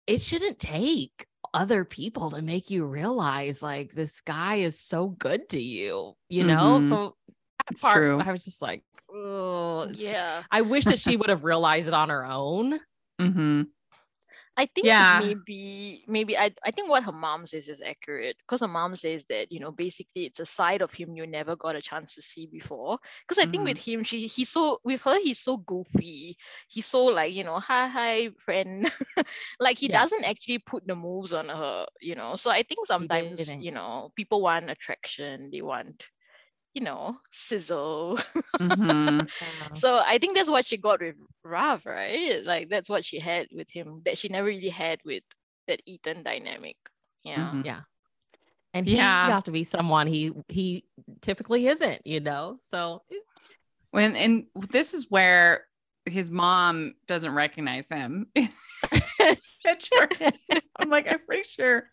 [0.07, 5.49] it shouldn't take other people to make you realize like this guy is so good
[5.51, 6.81] to you, you know?
[6.81, 6.89] Mhm.
[6.89, 7.17] So
[7.59, 8.21] that It's part, true.
[8.21, 10.43] I was just like, oh, Yeah.
[10.51, 12.81] I wish that she would have realized it on her own.
[13.21, 13.63] mm-hmm.
[14.57, 15.13] I think Yeah.
[15.13, 19.25] maybe maybe I I think what her mom says is accurate because her mom says
[19.29, 22.23] that you know basically it's a side of him you never got a chance to
[22.23, 23.77] see before because I think Mhm.
[23.77, 26.37] with him she he's so with her he's so goofy
[26.69, 28.91] he's so like you know hi hi friend
[29.61, 29.89] like he Yeah.
[29.89, 34.11] doesn't actually put the moves on her you know so I think sometimes you know
[34.17, 36.09] people want attraction they want
[36.75, 38.19] you know sizzle
[38.61, 39.25] Mm-hmm.
[39.75, 42.45] so I think that's what she got with Rav, right?
[42.45, 45.23] Like that's what she had with him that she never really had with
[45.69, 46.77] that Ethan dynamic.
[47.25, 47.51] Yeah.
[47.53, 47.65] Mhm.
[47.65, 47.81] Yeah.
[48.75, 49.29] And he Yeah.
[49.29, 50.85] got to be someone he he
[51.21, 52.57] typically isn't, you know.
[52.69, 53.03] So
[53.91, 55.65] When and this is where
[56.07, 58.27] his mom doesn't recognize him.
[60.79, 61.91] I'm like, I'm pretty sure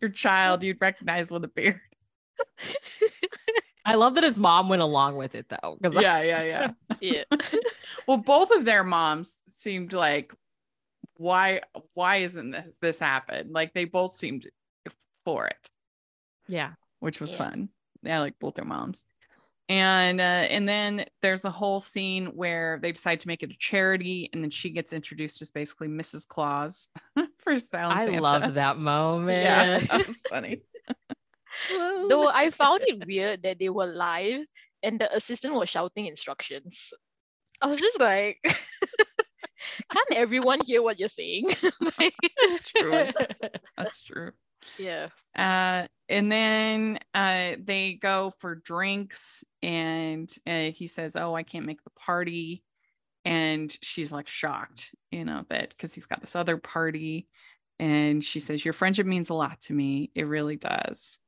[0.00, 1.80] your child you'd recognize with a beard.
[3.84, 5.78] I love that his mom went along with it though.
[5.80, 6.70] Because Yeah, yeah, yeah.
[7.00, 7.24] Yeah.
[8.06, 10.32] well, both of their moms seemed like,
[11.16, 11.62] why,
[11.94, 13.52] why isn't this this happen?
[13.52, 14.46] Like they both seemed
[15.24, 15.68] for it.
[16.46, 16.72] yeah.
[17.00, 17.38] which was Yeah.
[17.38, 17.68] fun.
[18.02, 19.04] Yeah, like both their moms.
[19.70, 23.56] And uh, and then there's the whole scene where they decide to make it a
[23.58, 26.26] charity, and then she gets introduced as basically Mrs.
[26.26, 26.88] Claus
[27.38, 28.20] for Silent I Santa.
[28.22, 29.42] loved that moment.
[29.42, 30.62] Yeah, that was funny.
[32.08, 34.44] Though I found it weird that they were live
[34.82, 36.92] and the assistant was shouting instructions.
[37.60, 38.38] I was just like,
[39.92, 41.50] can't everyone hear what you're saying?
[41.98, 42.14] Like,
[42.76, 43.10] True.
[43.76, 44.30] That's true.
[44.78, 45.08] yeah.
[45.36, 51.66] Uh, and then uh, they go for drinks, and uh, he says, "Oh, I can't
[51.66, 52.62] make the party,"
[53.24, 57.28] and she's like shocked, you know, that because he's got this other party,
[57.78, 60.10] and she says, "Your friendship means a lot to me.
[60.14, 61.18] It really does."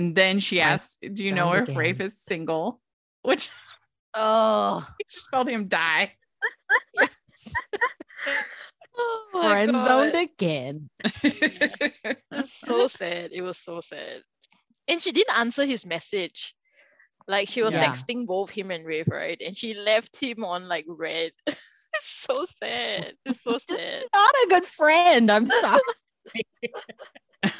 [0.00, 0.78] And then she I
[1.12, 2.80] "Do you know zoned if Rafe is single?"
[3.22, 3.50] Which
[4.14, 6.16] oh, he just felt him die.
[8.98, 10.90] Oh my friend zoned again.
[11.22, 13.30] It's so sad.
[13.32, 14.22] It was so sad.
[14.88, 16.54] And she didn't answer his message.
[17.28, 17.86] Like she was Yeah.
[17.86, 19.40] texting both him and Rafe, right?
[19.40, 21.32] And she left him on like red.
[21.46, 21.56] it's
[22.02, 23.14] so sad.
[23.24, 24.04] It's so sad.
[24.12, 25.30] Not a good friend.
[25.30, 25.80] I'm sorry.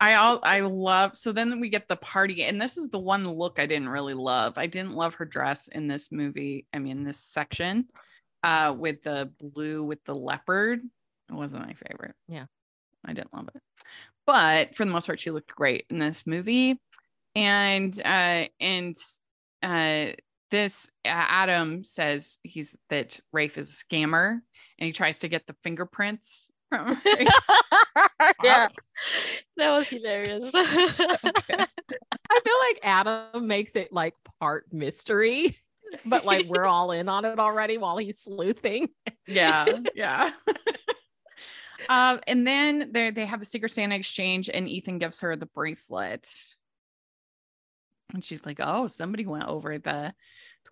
[0.00, 3.28] I all I love so then we get the party and this is the one
[3.28, 4.56] look I didn't really love.
[4.56, 6.66] I didn't love her dress in this movie.
[6.72, 7.86] I mean this section
[8.42, 10.80] uh with the blue with the leopard.
[11.28, 12.14] It wasn't my favorite.
[12.28, 12.46] Yeah.
[13.04, 13.62] I didn't love it.
[14.26, 16.80] But for the most part she looked great in this movie.
[17.34, 18.96] And uh and
[19.62, 20.06] uh
[20.50, 24.40] this uh, Adam says he's that Rafe is a scammer
[24.78, 26.96] and he tries to get the fingerprints from
[28.42, 28.68] yeah.
[29.56, 30.50] That was hilarious.
[30.54, 31.66] I
[32.44, 35.56] feel like Adam makes it like part mystery,
[36.06, 38.88] but like we're all in on it already while he's sleuthing.
[39.26, 40.30] yeah yeah
[41.88, 45.46] um and then they they have a secret santa exchange and ethan gives her the
[45.46, 46.28] bracelet
[48.12, 50.12] and she's like oh somebody went over the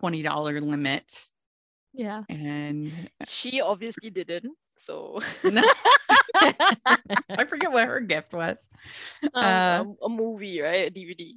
[0.02, 1.26] $20 limit
[1.94, 2.22] Yeah.
[2.28, 2.92] and
[3.26, 4.54] she obviously didn't.
[4.78, 5.20] So
[6.40, 8.68] i forget what her gift was
[9.34, 10.86] um, Uh, a, a movie, right?
[10.86, 11.36] A DVD.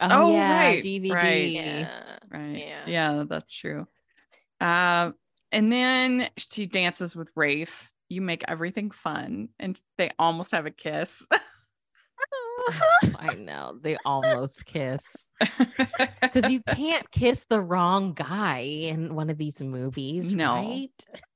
[0.00, 1.12] Oh, yeah, right, DVD.
[1.12, 1.52] right.
[1.52, 2.18] Yeah.
[2.30, 2.88] right Yeah.
[2.88, 3.86] yeah that's true
[4.60, 5.14] um
[5.52, 10.70] and then she dances with rafe you make everything fun and they almost have a
[10.70, 11.26] kiss
[13.18, 15.26] I know they almost kiss
[16.32, 20.54] because you can't kiss the wrong guy in one of these movies, No.
[20.54, 20.90] right?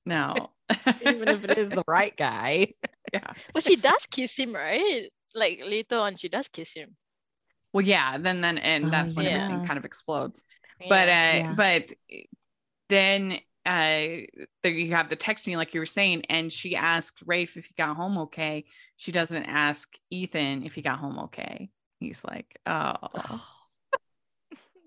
[0.07, 0.53] no
[1.03, 2.69] Even if it is the right guy.
[3.12, 5.11] yeah But she does kiss him, right?
[5.35, 6.97] Like later on, she does kiss him.
[7.73, 9.45] well yeah then then and Oh, that's when yeah.
[9.45, 10.43] everything kind of explodes
[10.88, 11.37] but uh Yeah.
[11.37, 11.55] Yeah.
[11.55, 11.93] but
[12.88, 14.25] then uh
[14.62, 17.75] there you have the texting like you were saying and she asked rafe if he
[17.75, 18.64] got home okay
[18.97, 21.68] she doesn't ask ethan if he got home okay
[22.01, 23.40] he's like oh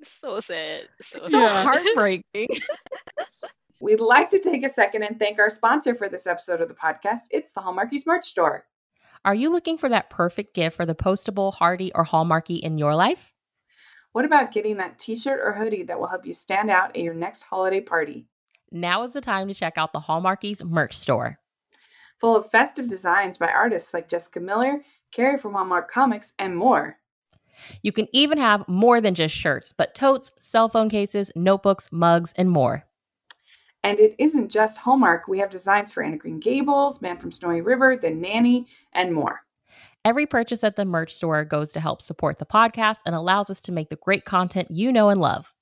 [0.21, 0.87] so sad.
[1.01, 1.63] So So Yeah.
[1.63, 2.47] heartbreaking.
[3.79, 6.75] We'd like to take a second and thank our sponsor for this episode of the
[6.75, 7.21] podcast.
[7.31, 8.65] It's the Hallmarkies merch store.
[9.25, 12.95] Are you looking for that perfect gift for the postable, heartie, or hallmarky in your
[12.95, 13.33] life?
[14.13, 17.01] What about getting that t shirt or hoodie that will help you stand out at
[17.01, 18.27] your next holiday party?
[18.71, 21.39] Now is the time to check out the Hallmarkies merch store.
[22.19, 24.81] Full of festive designs by artists like Jessica Miller,
[25.11, 26.97] Carrie from Hallmark Comics, and more.
[27.81, 32.33] You can even have more than just shirts, but totes, cell phone cases, notebooks, mugs,
[32.37, 32.85] and more.
[33.83, 35.27] And it isn't just Hallmark.
[35.27, 39.13] We have designs for Anne of Green Gables, Man from Snowy River, The Nanny, and
[39.13, 39.41] more.
[40.05, 43.61] Every purchase at the merch store goes to help support the podcast and allows us
[43.61, 45.53] to make the great content you know and love.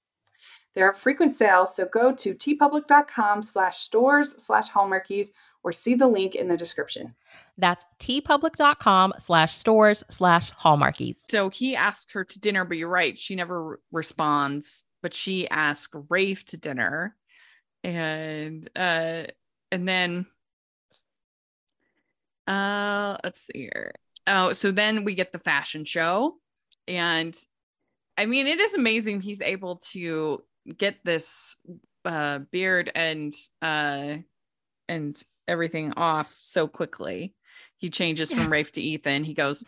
[0.79, 5.27] There are frequent sales, so go to teepublic.com slash stores slash hallmarkies
[5.61, 7.15] or see the link in the description.
[7.57, 11.29] That's teepublic.com slash stores slash hallmarkies.
[11.29, 15.49] so he asked her to dinner but you're right she never re- responds but she
[15.49, 17.13] asked rafe to dinner
[17.83, 19.23] and uh
[19.73, 20.27] and then
[22.47, 23.91] uh let's see here
[24.27, 26.35] oh so then we get the fashion show
[26.87, 27.35] and
[28.17, 30.41] i mean it is amazing he's able to
[30.77, 31.55] get this
[32.05, 34.15] uh beard and uh
[34.87, 37.33] and everything off so quickly
[37.79, 39.23] he changes from Rafe to Ethan.
[39.23, 39.65] He goes,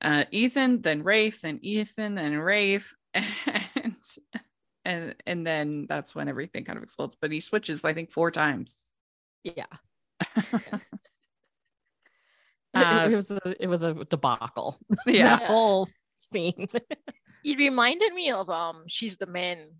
[0.00, 3.96] uh, Ethan, then Rafe, then Ethan, then Rafe, and
[4.84, 7.16] and and then that's when everything kind of explodes.
[7.20, 8.78] But he switches, I think, four times.
[9.42, 9.66] Yeah.
[12.76, 14.76] Uh, it, it was a, it was a debacle.
[15.06, 15.36] yeah.
[15.38, 15.88] the whole
[16.18, 16.66] scene.
[17.44, 19.70] it reminded me of um she's the man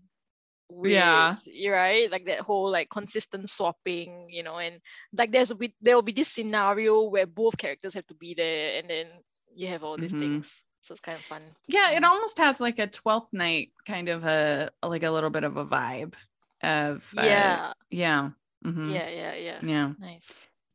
[0.69, 1.35] with, Yeah.
[1.69, 4.81] right like that whole like consistent swapping you know and
[5.13, 8.33] like there's a bit there will be this scenario where both characters have to be
[8.33, 9.07] there and then
[9.55, 10.19] you have all these Mhm.
[10.19, 10.63] things.
[10.81, 11.43] So it's kind of fun.
[11.67, 15.43] Yeah it almost has like a 12th night kind of a like a little bit
[15.43, 16.13] of a vibe
[16.61, 17.73] of uh, yeah.
[17.89, 18.29] yeah
[18.65, 19.59] mhm, yeah yeah yeah.
[19.61, 19.93] Yeah.
[19.99, 20.31] Nice.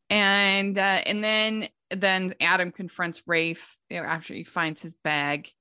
[0.09, 5.53] And uh and then then adam confronts rafe you know, after he finds his bag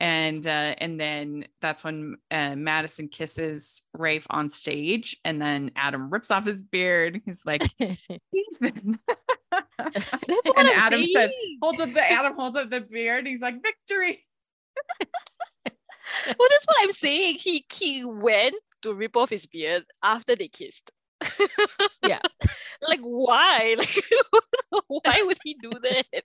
[0.00, 6.10] and uh and then that's when uh, madison kisses rafe on stage and then adam
[6.10, 7.20] rips off his beard.
[7.24, 8.98] He's like Ethan.
[9.78, 11.30] that's what and adam says
[11.62, 13.26] holds up the adam holds up the beard.
[13.26, 14.26] He's like victory.
[16.26, 17.36] Well that's what i'm saying.
[17.38, 20.90] He he went to rip off his beard after they kissed.
[22.04, 22.18] Yeah.
[22.82, 23.76] like why?
[23.78, 24.04] Like
[24.88, 26.24] why would he do that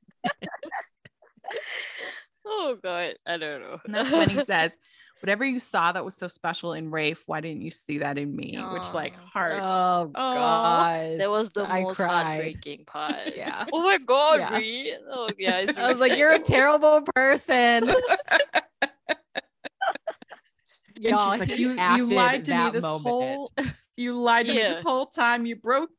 [2.46, 4.78] oh god i don't know And that's when he says,
[5.22, 8.36] Whatever you saw that was so special in Rafe, why didn't you see that in
[8.36, 8.60] me?
[8.74, 9.60] Which, like, heart.
[9.64, 11.20] Oh god.
[11.20, 12.24] that was the I most cried.
[12.26, 13.66] heartbreaking part Yeah.
[13.74, 14.50] oh my god Yeah.
[14.50, 14.96] Brie.
[15.10, 17.90] oh yeah it's I was like, you're a terrible person.
[20.98, 23.04] Y'all, she's like, he you, you lied to me this moment.
[23.08, 23.52] whole
[23.98, 25.46] you lied to me this whole time.
[25.46, 25.90] You broke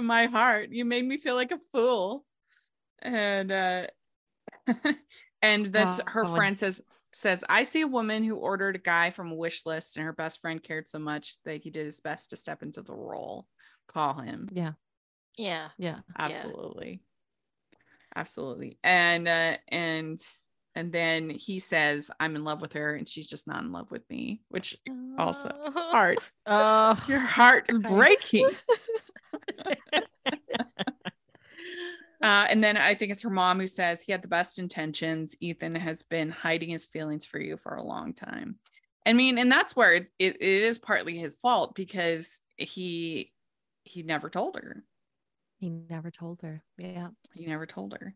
[0.00, 0.70] my heart.
[0.70, 2.24] You made me feel like a fool.
[3.02, 3.86] And uh
[5.44, 6.34] and this her Oh.
[6.34, 6.80] friend says
[7.12, 10.12] says, I see a woman who ordered a guy from a wish list and her
[10.12, 13.46] best friend cared so much that he did his best to step into the role.
[13.86, 14.48] Call him.
[14.52, 14.72] Yeah.
[15.36, 16.00] yeah Yeah.
[16.18, 17.02] absolutely
[18.16, 20.20] absolutely and uh and
[20.76, 23.90] and then he says i'm in love with her and she's just not in love
[23.90, 24.76] with me which
[25.18, 27.88] Also, heart Oh, your heart is Okay.
[27.88, 28.50] breaking
[32.24, 35.36] uh and then i think it's her mom who says he had the best intentions.
[35.40, 38.56] Ethan has been hiding his feelings for you for a long time.
[39.06, 43.30] I mean and that's where it, it, is partly his fault because he
[43.84, 44.82] he never told her.
[45.58, 46.64] He never told her.
[46.78, 47.08] Yeah.
[47.34, 48.14] he never told her.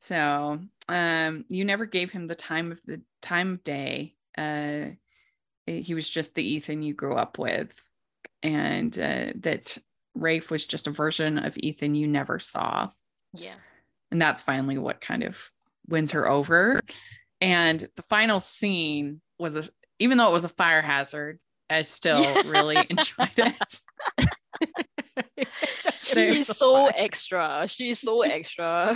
[0.00, 4.90] So um you never gave him the time of the time of day uh
[5.66, 7.72] he was just the ethan you grew up with.
[8.42, 9.78] And uh that
[10.14, 12.88] rafe was just a version of ethan you never saw
[13.40, 13.54] yeah
[14.10, 15.50] and that's finally what kind of
[15.88, 16.78] wins her over
[17.40, 19.68] and the final scene was a
[19.98, 21.38] even though it was a fire hazard
[21.70, 23.80] i still really enjoyed it
[25.98, 28.94] she There's is so extra she's so extra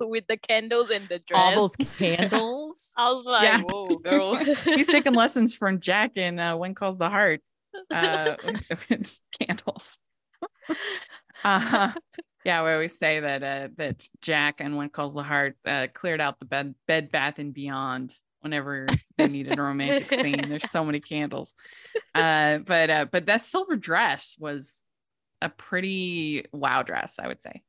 [0.00, 2.76] with the candles and the dress All those candles.
[2.96, 3.62] I was like, Yeah.
[3.62, 4.36] whoa, girl.
[4.36, 7.40] he's taking lessons from jack in uh, when calls the heart
[7.90, 9.98] uh, with, with candles.
[11.44, 11.92] uh,
[12.44, 16.20] yeah, we always say that uh, that Jack and When Calls the Heart uh, cleared
[16.20, 18.86] out the bed, bed, bath, and beyond whenever
[19.18, 20.48] they needed a romantic scene.
[20.48, 21.54] There's so many candles,
[22.14, 24.84] uh, but uh, but that silver dress was
[25.40, 27.62] a pretty wow dress, I would say.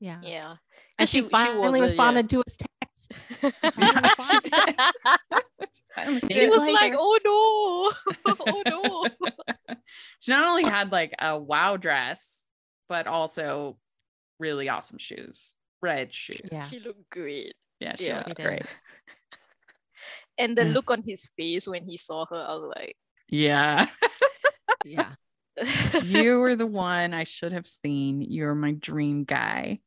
[0.00, 0.20] Yeah.
[0.22, 0.54] yeah.
[0.98, 3.18] And she, was finally a- responded to his text.
[3.78, 4.76] Yeah, she did.
[5.94, 6.72] Finally she was later.
[6.72, 7.94] like, oh
[8.24, 8.34] no.
[8.40, 9.74] oh no.
[10.20, 12.46] she not only had like a wow dress,
[12.88, 13.76] but also
[14.40, 16.40] really awesome shoes, red shoes.
[16.50, 16.66] Yeah.
[16.68, 17.54] She looked great.
[17.78, 18.24] yeah, she Yeah.
[18.26, 18.66] looked great.
[20.38, 22.96] And the look on his face when he saw her, I was like,
[23.28, 23.86] Yeah.
[24.84, 25.12] Yeah.
[26.02, 28.22] you were the one I should have seen.
[28.22, 29.80] You're my dream guy.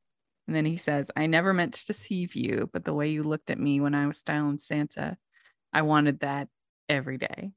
[0.48, 3.50] And then he says, I never meant to deceive you, but the way you looked
[3.50, 5.18] at me when I was styling Santa,
[5.72, 6.50] I wanted that
[6.88, 7.52] every day.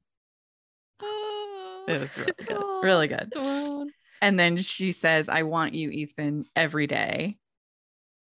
[1.01, 2.57] Oh, It was really good.
[2.59, 3.27] Oh, Really good.
[3.33, 3.91] Stone.
[4.21, 7.37] And then she says, I want you, Ethan, every day.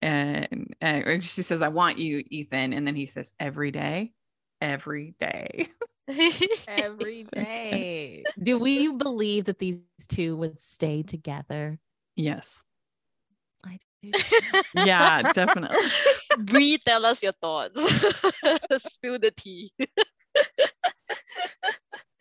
[0.02, 2.72] And, and she says, I want you, Ethan.
[2.72, 4.12] And then he says, every day,
[4.60, 5.68] every day.
[6.68, 7.44] Every So good.
[7.44, 8.24] day.
[8.40, 11.80] Do we believe that these two would stay together?
[12.14, 12.62] Yes.
[13.64, 14.12] I do.
[14.74, 15.78] Yeah, definitely.
[16.44, 17.80] Bree, tell us your thoughts.
[18.78, 19.72] Spill the tea.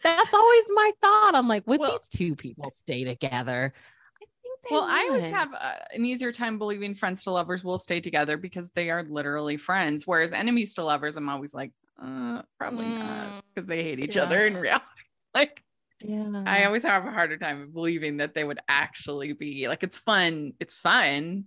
[0.06, 1.32] That's always my thought.
[1.36, 3.74] I'm like, would Well- these two people stay together?
[4.22, 7.64] I think they Well, I always have uh, an easier time believing friends to lovers
[7.64, 10.06] will stay together because they are literally friends.
[10.06, 14.16] Whereas enemies to lovers, I'm always like, uh, probably Mm, not because they hate each
[14.16, 14.24] yeah.
[14.24, 14.86] other in reality.
[15.34, 15.64] Like,
[16.00, 16.44] Yeah.
[16.46, 20.54] I always have a harder time believing that they would actually be like, it's fun,
[20.62, 21.46] it's fun,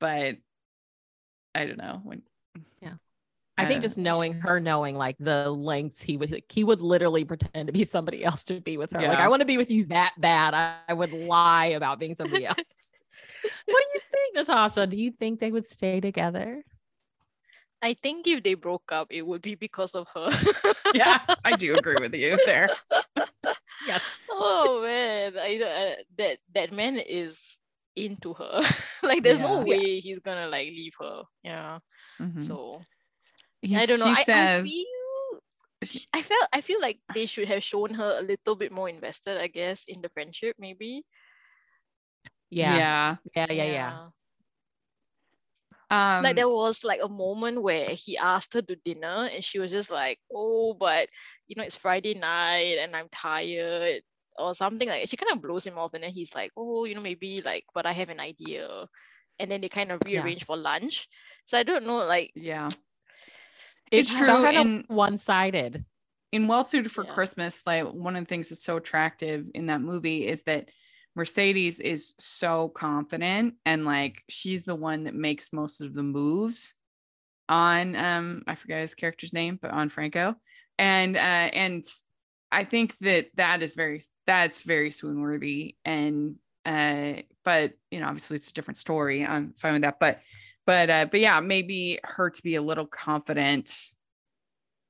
[0.00, 0.36] but
[1.54, 2.22] I don't know when.
[3.58, 7.68] I think just knowing her, knowing like the lengths he would, he would literally pretend
[7.68, 9.00] to be somebody else to be with her.
[9.00, 10.52] Like, I want to be with you that bad.
[10.54, 12.56] I, I would lie about being somebody else.
[12.58, 14.86] what do you think, Natasha?
[14.86, 16.62] Do you think they would stay together?
[17.82, 20.28] I think if they broke up, it would be because of her.
[20.94, 22.68] Yeah, I do agree with you there.
[23.86, 24.02] Yes.
[24.30, 27.58] oh man, I, uh, that that man is
[27.94, 28.60] into her.
[29.02, 29.64] like, there's no Yeah.
[29.64, 31.22] way he's gonna like leave her.
[31.44, 31.78] Yeah.
[32.20, 32.40] Mhm.
[32.42, 32.82] So
[33.62, 34.12] He- I don't know.
[34.14, 35.40] She I, says, I feel
[35.84, 38.88] she- I felt I feel like they should have shown her a little bit more
[38.88, 41.04] invested, I guess, in the friendship, maybe.
[42.50, 42.76] Yeah.
[42.76, 43.52] yeah, Yeah.
[43.52, 43.64] Yeah.
[43.64, 44.08] Yeah.
[45.88, 49.58] Um, like there was like a moment where he asked her to dinner and she
[49.60, 51.08] was just like, Oh, but
[51.46, 54.02] you know, it's Friday night and I'm tired
[54.36, 56.94] or something like she kind of blows him off and then he's like, Oh, you
[56.96, 58.68] know, maybe like, but I have an idea.
[59.38, 60.20] And then they kind of Yeah.
[60.22, 61.06] rearrange for lunch.
[61.46, 62.68] So I don't know, like yeah,
[63.90, 64.26] It's It's true.
[64.26, 65.84] Kind and- of one sided.
[66.32, 67.14] in Well Suited for Yeah.
[67.14, 70.68] Christmas, like one of the things that's so attractive in that movie is that
[71.14, 76.74] Mercedes is so confident and like she's the one that makes most of the moves
[77.48, 80.34] on um I forget his character's name, but on Franco.
[80.78, 81.84] And uh and
[82.52, 88.08] I think that that is very that's very swoon worthy and uh but you know
[88.08, 89.24] obviously it's a different story.
[89.24, 90.00] I'm fine with that.
[90.00, 90.20] But
[90.66, 93.70] but uh but yeah, maybe her to be a little confident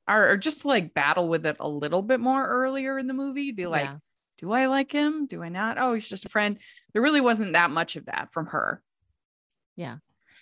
[0.08, 3.52] or, or just like battle with it a little bit more earlier in the movie
[3.52, 3.96] be like Yeah.
[4.38, 6.58] do i like him do i not oh he's just a friend
[6.92, 8.82] there really wasn't that much of that from her
[9.76, 9.96] Yeah.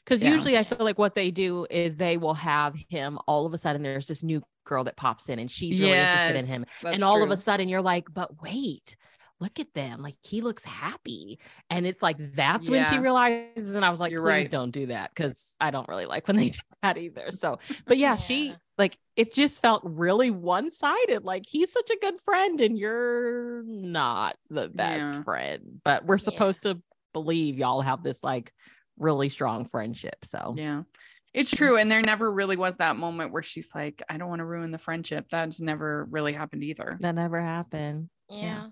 [0.05, 0.32] Because Yeah.
[0.32, 3.59] usually I feel like what they do is they will have him all of a
[3.59, 6.64] sudden there's this new girl that pops in and she's really interested in him.
[6.85, 8.97] and all of a sudden you're like, but wait,
[9.41, 10.01] look at them.
[10.01, 11.39] Like he looks happy.
[11.70, 13.74] And it's like that's when she realizes.
[13.74, 14.51] And I was like, You're please right.
[14.51, 17.32] don't do that because I don't really like when they do that either.
[17.32, 21.24] So, but yeah, she like it just felt really one-sided.
[21.24, 25.22] Like he's such a good friend and you're not the best Yeah.
[25.22, 25.80] friend.
[25.85, 26.24] But we're Yeah.
[26.24, 26.80] supposed to
[27.12, 28.53] believe y'all have this like
[28.99, 30.24] really strong friendship.
[30.24, 30.82] So yeah
[31.32, 34.39] it's true and there never really was that moment where she's like i don't want
[34.39, 38.09] to ruin the friendship that's never really happened either that never happened.
[38.28, 38.70] Yeah.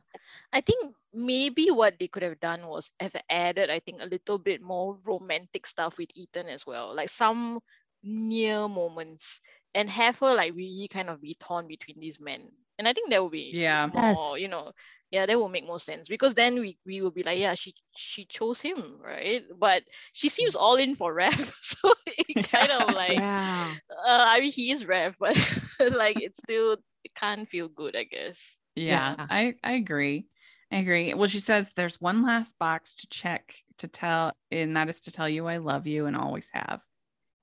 [0.53, 4.39] I think maybe what they could have done was have added, I think, a little
[4.39, 6.95] bit more romantic stuff with Ethan as well.
[6.95, 7.61] Like some
[8.03, 9.41] near moments
[9.75, 12.51] and have her like really kind of be torn between these men.
[12.79, 13.91] And I think that would be Yeah.
[13.93, 14.73] more, you know,
[15.11, 17.75] yeah, that will make more sense because then we, we will be like, yeah, she
[17.97, 19.43] she chose him, right?
[19.59, 19.83] But
[20.13, 21.53] she seems all in for Rafe.
[21.63, 23.75] So it kind of like Yeah.
[23.91, 25.37] uh, I mean he is Rafe, but
[25.81, 28.57] like it still it can't feel good, I guess.
[28.75, 29.27] Yeah, Yeah.
[29.29, 30.29] i i agree
[30.71, 31.15] i agree.
[31.15, 35.13] Well she says there's one last box to check to tell and that is to
[35.13, 36.81] tell you i love you and always have.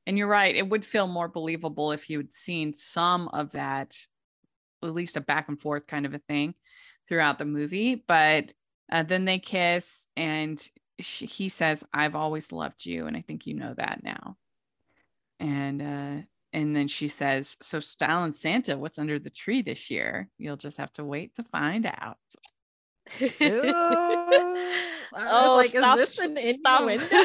[0.08, 3.98] And you're right it would feel more believable if you had seen some of that
[4.84, 6.56] at least a back and forth kind of a thing
[7.08, 8.54] throughout the movie but
[8.92, 10.64] uh, then they kiss and
[11.00, 14.38] she, he says i've always loved you and i think you know that now.
[15.40, 16.22] And uh
[16.54, 20.58] and then she says so style and santa what's under the tree this year you'll
[20.58, 22.18] just have to wait to find out
[25.16, 26.82] oh, like, is this an stuff.
[26.82, 27.24] innuendo?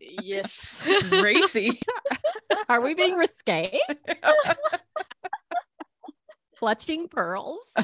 [0.00, 0.88] yes.
[1.10, 1.80] racy
[2.68, 3.78] Are we being risque?
[6.56, 7.74] Clutching pearls.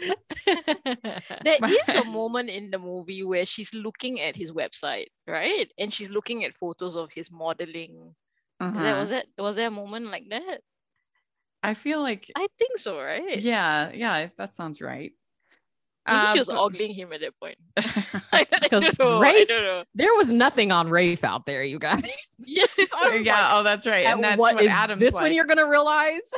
[1.44, 5.70] there is a moment in the movie where she's looking at his website, right?
[5.78, 8.14] And she's looking at photos of his modeling.
[8.60, 9.00] Is that Uh-huh.
[9.00, 10.60] was that was there a moment like that?
[11.62, 13.38] i feel like I think so, right?
[13.42, 15.12] yeah yeah that sounds right
[16.08, 17.58] Maybe Uh, she was but- ogling him at that point.
[17.76, 19.20] I, I don't know.
[19.20, 19.84] I don't know.
[19.94, 22.08] there was nothing on Rafe out there, you guys.
[22.38, 22.64] Yeah.
[23.20, 25.22] yeah oh that's right and And that's what what, is adam's this like.
[25.24, 26.28] when you're gonna realize?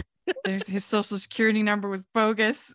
[0.44, 2.74] There's his social security number was bogus.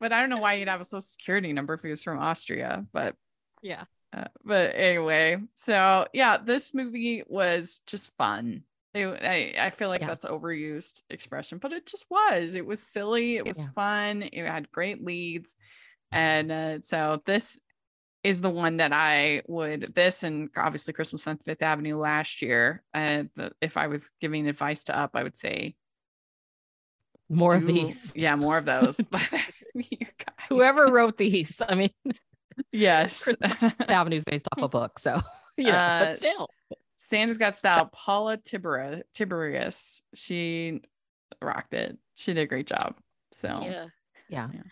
[0.00, 2.18] But I don't know why you'd have a social security number if he was from
[2.18, 2.86] Austria.
[2.92, 3.16] But
[3.62, 3.84] Yeah.
[4.12, 8.62] uh, but anyway, so yeah, this movie was just fun.
[8.94, 10.08] I I feel like Yeah.
[10.08, 12.54] that's overused expression, but it just was.
[12.54, 13.36] It was silly.
[13.36, 13.70] It was Yeah.
[13.74, 14.22] fun.
[14.22, 15.54] It had great leads,
[16.10, 17.60] and uh, so this
[18.24, 22.82] is the one that I would this and obviously Christmas on Fifth Avenue last year.
[22.92, 25.76] Uh, the, if I was giving advice to up, I would say
[27.30, 28.12] More of these.
[28.16, 29.00] Yeah, more of those.
[29.74, 30.06] You.
[30.48, 31.90] Whoever wrote these, I mean,
[32.72, 33.32] Yes.
[33.88, 35.20] Avenue's based off a book, so
[35.56, 36.48] yeah, Uh, but still.
[36.96, 37.88] Santa's got style.
[37.92, 39.02] Paula Tiberius.
[39.14, 40.02] Tiberius.
[40.14, 40.80] She
[41.42, 41.96] rocked it.
[42.16, 42.96] She did a great job.
[43.40, 43.86] So Yeah.
[44.28, 44.48] Yeah.
[44.52, 44.62] Yeah.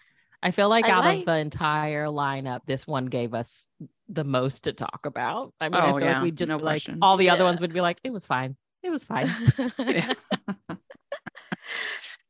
[0.42, 3.70] I feel like I out like- of the entire lineup, this one gave us
[4.08, 5.52] the most to talk about.
[5.60, 7.44] I mean, I Oh, feel yeah, like we'd just no be like all the other
[7.44, 8.56] ones would be like, it was fine.
[8.82, 9.28] It was fine.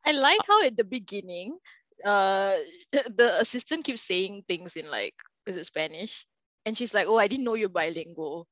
[0.06, 1.58] I like how at the beginning,
[2.04, 2.56] uh,
[2.92, 5.14] the assistant keeps saying things in like,
[5.46, 6.26] is it Spanish?
[6.64, 8.48] And she's like, oh, I didn't know you're bilingual.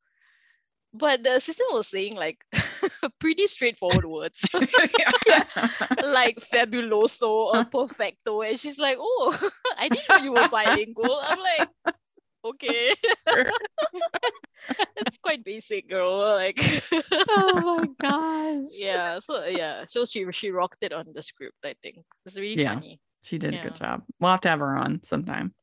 [0.93, 2.39] But the assistant was saying like
[3.19, 8.43] pretty straightforward words, like fabuloso or perfecto.
[8.43, 11.19] And she's like, oh, I didn't know you were bilingual.
[11.21, 11.69] I'm like,
[12.45, 12.93] okay.
[14.97, 16.19] it's quite basic, girl.
[16.19, 16.59] Like,
[17.31, 18.71] oh my gosh.
[18.73, 19.19] yeah.
[19.21, 21.57] So yeah, so she she rocked it on the script.
[21.65, 22.75] I think it's really Yeah.
[22.75, 23.01] funny.
[23.23, 24.03] She did a good job.
[24.21, 25.55] We'll have to have her on sometime.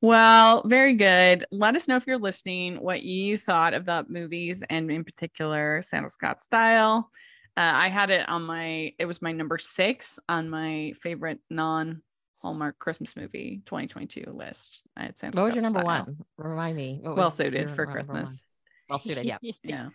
[0.00, 1.44] Well, very good.
[1.50, 5.82] Let us know if you're listening what you thought of the movies and in particular
[5.82, 7.10] Santa's Got Style.
[7.56, 12.02] Uh, I had it on my, it was my number six on my favorite non
[12.48, 14.80] Hallmark Christmas movie 2022 list.
[14.96, 16.04] I had Santa What was your number Style.
[16.06, 16.16] one?
[16.38, 16.98] Remind me.
[17.02, 17.84] Well suited for?
[17.84, 18.42] Christmas.
[18.88, 19.36] Well suited, yeah.
[19.62, 19.88] Yeah.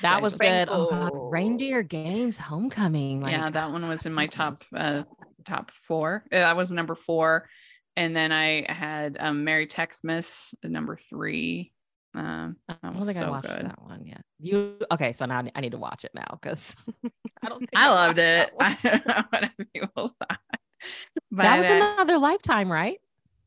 [0.00, 0.68] That was good.
[0.70, 3.20] Oh, God, Reindeer Games Homecoming.
[3.20, 5.02] Like, yeah, that one was in my top uh
[5.44, 6.24] top four.
[6.32, 7.46] Uh, That was number four.
[7.94, 11.72] And then I had um Merry Texmas number three.
[12.14, 13.66] Um I that don't was think I watched good.
[13.66, 14.22] that one yet.
[14.40, 15.12] You okay?
[15.12, 16.74] So now I need to watch it now because
[17.42, 17.58] I don't.
[17.58, 18.52] Think I loved watched it.
[18.60, 20.38] I don't know what people thought.
[21.30, 22.98] But that was another lifetime, right?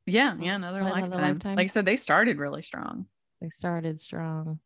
[0.08, 1.34] yeah, yeah, another, Another lifetime.
[1.34, 1.54] Lifetime.
[1.56, 3.06] Like I said, they started really strong.
[3.42, 4.60] They started strong.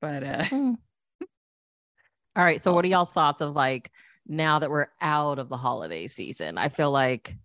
[0.00, 0.72] But uh Hmm.
[2.36, 2.60] All right.
[2.60, 3.90] So, what are y'all's thoughts of like
[4.26, 6.56] now that we're out of the holiday season?
[6.58, 7.36] I feel like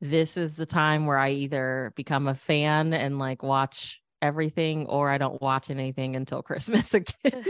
[0.00, 5.10] this is the time where I either become a fan and like watch everything, or
[5.10, 7.44] I don't watch anything until Christmas again.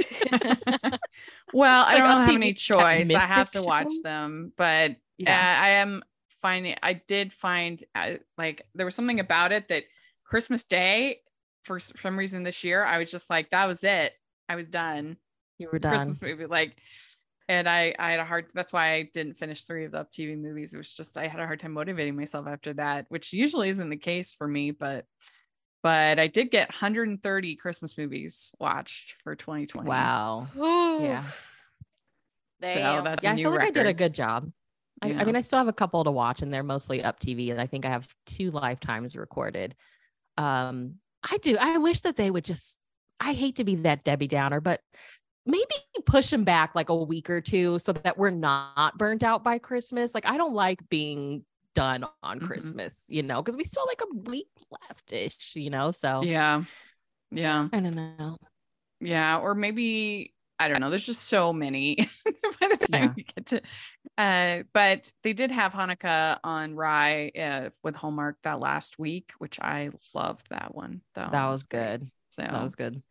[1.52, 3.10] well, I Like don't have TV, any choice.
[3.10, 5.56] I have to watch them, but yeah.
[5.58, 6.02] Uh, I am
[6.44, 9.84] finding I did find uh, like there was something about it that
[10.24, 11.20] Christmas Day
[11.62, 14.12] for s- some reason this year I was just like that was it
[14.46, 15.16] I was done
[15.58, 15.92] you were done.
[15.92, 16.76] Christmas movie like
[17.48, 20.12] and I I had a hard that's why I didn't finish three of the up
[20.12, 23.32] TV movies it was just I had a hard time motivating myself after that which
[23.32, 25.06] usually isn't the case for me but
[25.82, 30.46] but I did get 130 Christmas movies watched for 2020 Wow.
[30.58, 31.04] Ooh.
[31.04, 31.24] Yeah.
[32.60, 33.04] Damn.
[33.04, 34.50] that's a Yeah, I feel like I did a good job.
[35.04, 35.20] I, Yeah.
[35.20, 37.60] I mean, I still have a couple to watch, and they're mostly up TV, and
[37.60, 39.74] I think I have two lifetimes recorded.
[40.36, 41.56] Um, I do.
[41.58, 42.78] I wish that they would just.
[43.20, 44.80] I hate to be that Debbie Downer, but
[45.46, 45.64] maybe
[46.06, 49.58] push them back like a week or two so that we're not burnt out by
[49.58, 50.14] Christmas.
[50.14, 51.44] Like I don't like being
[51.74, 52.46] done on Mhm.
[52.46, 55.90] Christmas, you know, because we still like a week leftish, you know.
[55.90, 56.62] So yeah
[57.30, 58.38] yeah I don't know.
[59.00, 60.90] Yeah, or maybe I don't know.
[60.90, 61.96] There's just so many
[62.60, 63.12] by the time Yeah.
[63.16, 63.62] you get to.
[64.16, 69.58] Uh, but they did have Hanukkah on Rye uh, with Hallmark that last week, which
[69.60, 71.00] I loved that one.
[71.14, 72.04] Though That was good.
[72.30, 73.02] So That was good.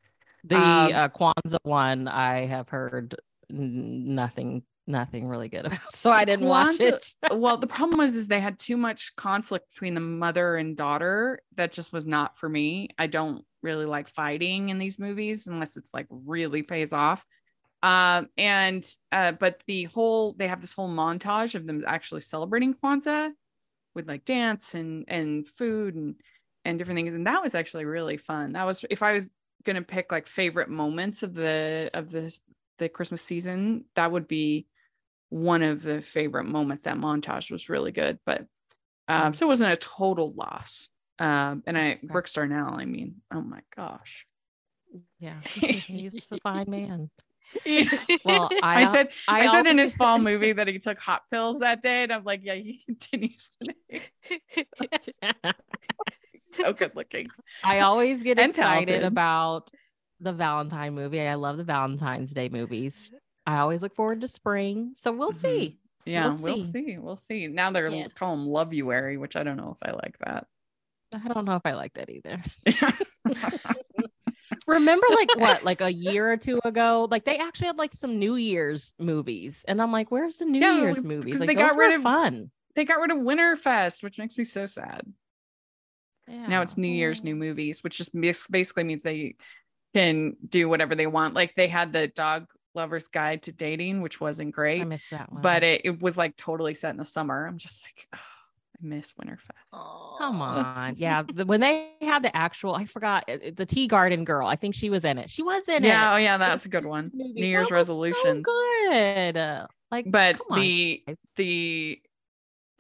[0.46, 3.16] The Um, uh, Kwanzaa one I have heard
[3.50, 7.06] n- nothing, nothing really good about, so I didn't watch it.
[7.32, 11.42] well, the problem was is they had too much conflict between the mother and daughter.
[11.56, 12.90] That just was not for me.
[12.98, 17.26] I don't really like fighting in these movies unless it's like really pays off.
[17.84, 22.74] Um, and uh, but the whole they have this whole montage of them actually celebrating
[22.74, 23.32] Kwanzaa
[23.94, 26.16] with like dance and and food and
[26.64, 28.54] and different things, and that was actually really fun.
[28.54, 29.28] That was if I was
[29.66, 32.34] gonna pick like favorite moments of the of the
[32.80, 34.66] the Christmas season, that would be
[35.30, 36.84] one of the favorite moments.
[36.84, 38.46] That montage was really good, but
[39.10, 40.90] um, so it wasn't a total loss.
[41.20, 42.08] Um, and I Okay.
[42.08, 44.26] Brooks Darnell, I mean, oh my gosh.
[45.20, 47.10] Yeah, he's a fine man.
[48.26, 51.24] Well, I, I, said I, I said in his fall movie that he took hot
[51.32, 54.02] pills that day, and I'm like, yeah, he continues to be
[56.36, 57.28] so good looking.
[57.64, 59.04] I always get And excited talented.
[59.04, 59.72] about
[60.20, 61.22] the Valentine movie.
[61.22, 63.12] I love the Valentine's Day movies.
[63.46, 65.36] I always look forward to spring, so we'll Mhm.
[65.42, 65.80] see.
[66.06, 66.72] Yeah, We'll we'll, see.
[66.86, 66.98] see.
[66.98, 67.48] We'll see.
[67.48, 68.08] Now they're Yeah.
[68.16, 70.48] calling him Loveuary, which I don't know if I like that.
[71.14, 72.42] I don't know if I like that either.
[74.68, 78.20] Remember, like what, like a year or two ago, like they actually had like some
[78.20, 81.58] New Year's movies, and I'm like, "Where's the New Yeah, Year's because movies?" they Like,
[81.58, 82.52] got those rid of- fun.
[82.76, 85.02] they got rid of Winterfest, which makes me so sad.
[86.28, 86.48] Yeah.
[86.48, 88.14] Now it's New Year's new movies, which just
[88.50, 89.36] basically means they
[89.94, 91.34] can do whatever they want.
[91.34, 94.82] Like they had the Dog Lover's Guide to Dating, which wasn't great.
[94.82, 95.42] I missed that one.
[95.42, 97.46] but it, it was like totally set in the summer.
[97.46, 98.18] I'm just like, oh,
[98.76, 100.18] I miss Winterfest.
[100.18, 101.24] Come on, yeah.
[101.24, 104.48] The, when they had the actual, I forgot it- it- the Tea Garden girl.
[104.48, 105.30] I think she was in it.
[105.30, 106.14] She was in Yeah, it.
[106.16, 107.12] oh yeah, that's a good one.
[107.14, 107.34] movie.
[107.42, 108.46] New Year's That was so resolutions.
[108.46, 109.38] good.
[109.38, 111.18] Uh, Like, But come on, the guys.
[111.36, 112.02] the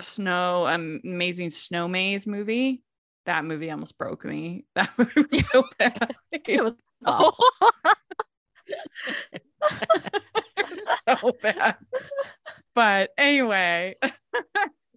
[0.02, 2.82] snow um, amazing snow maze movie.
[3.26, 4.66] That movie almost broke me.
[4.76, 6.12] That movie was so bad.
[6.32, 6.74] It was
[7.06, 7.34] Oh,
[9.32, 11.76] It was so bad.
[12.76, 13.96] But anyway,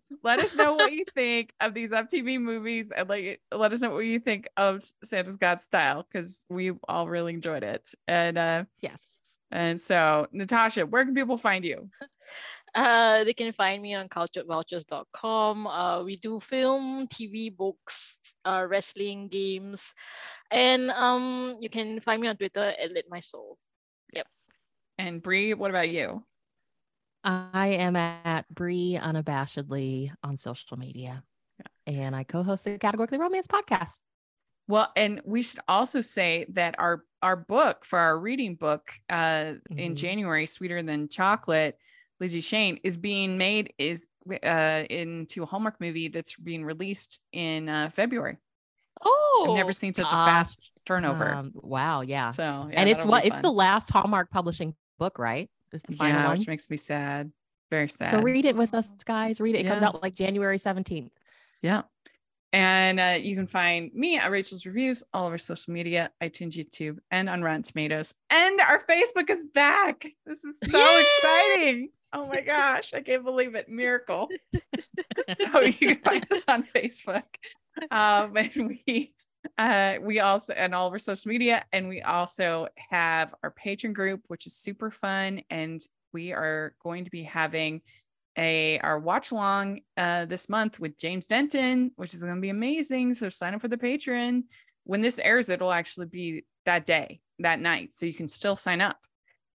[0.23, 3.91] let us know what you think of these UpTV movies and like let us know
[3.91, 7.89] what you think of Santa's Got Style because we all really enjoyed it.
[8.07, 9.01] And uh yes.
[9.51, 11.91] and so Natasha, where can people find you?
[12.75, 15.67] Uh, they can find me on culturedvultures.com.
[15.67, 19.95] Uh, we do film, TV, books, uh, wrestling, games,
[20.51, 23.57] and um, you can find me on Twitter at Lit My Soul.
[24.13, 24.27] Yep.
[24.99, 26.23] And Brie, what about you?
[27.27, 31.25] I am at Bree unabashedly on social media.
[31.87, 34.01] And I co-host the Categorically Romance podcast.
[34.69, 39.55] Well, and we should also say that our our book for our reading book uh
[39.71, 39.97] in Mhm.
[39.97, 41.79] January, Sweeter Than Chocolate,
[42.21, 44.09] Lizzie Shane is being made is
[44.45, 48.39] uh into a Hallmark movie that's being released in uh February.
[49.05, 51.29] Oh, I've never seen such a fast turnover.
[51.35, 52.31] Um, wow, yeah.
[52.33, 55.51] so yeah, and it's what it's the last Hallmark publishing book, right?
[55.77, 56.39] It's the final yeah, one.
[56.39, 57.33] which makes me sad.
[57.71, 58.11] Very sad.
[58.11, 59.41] So read it with us, guys.
[59.41, 59.65] Read it.
[59.65, 61.11] It comes out like January 17th.
[61.63, 61.83] Yeah.
[62.53, 66.99] And uh, you can find me at Rachel's Reviews all over social media, iTunes, YouTube,
[67.11, 68.15] and on Rotten Tomatoes.
[68.31, 70.07] And our Facebook is back.
[70.25, 71.05] This is so Yay!
[71.05, 71.89] exciting.
[72.13, 72.95] Oh my gosh.
[72.95, 73.69] I can't believe it.
[73.69, 74.29] Miracle.
[75.35, 77.25] so you can find us on Facebook.
[77.91, 79.13] Um, and we
[79.59, 83.93] uh we also and all of our social media and we also have our Patreon
[83.93, 85.81] group which is super fun and
[86.13, 87.81] we are going to be having
[88.39, 92.51] a our watch along uh this month with James Denton which is going to be
[92.51, 94.45] amazing so sign up for the Patreon.
[94.85, 98.81] When this airs it'll actually be that day that night so you can still sign
[98.81, 98.99] up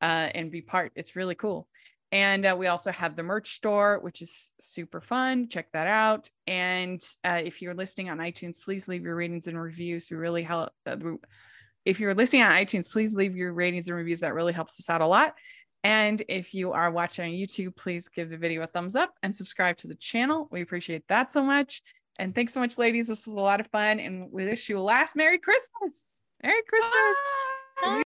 [0.02, 0.92] uh and be part.
[0.94, 1.68] It's really cool
[2.12, 5.48] and uh, we also have the merch store, which is super fun.
[5.48, 6.28] Check that out.
[6.46, 10.10] And uh, if you're listening on iTunes, please leave your ratings and reviews.
[10.10, 10.70] We really help.
[10.84, 10.96] Uh,
[11.84, 14.20] if you're listening on iTunes, please leave your ratings and reviews.
[14.20, 15.34] That really helps us out a lot.
[15.82, 19.34] And if you are watching on YouTube, please give the video a thumbs up and
[19.34, 20.48] subscribe to the channel.
[20.50, 21.82] We appreciate that so much.
[22.18, 23.08] And thanks so much, ladies.
[23.08, 23.98] This was a lot of fun.
[23.98, 26.04] And we wish you a last Merry Christmas.
[26.42, 28.04] Merry Christmas.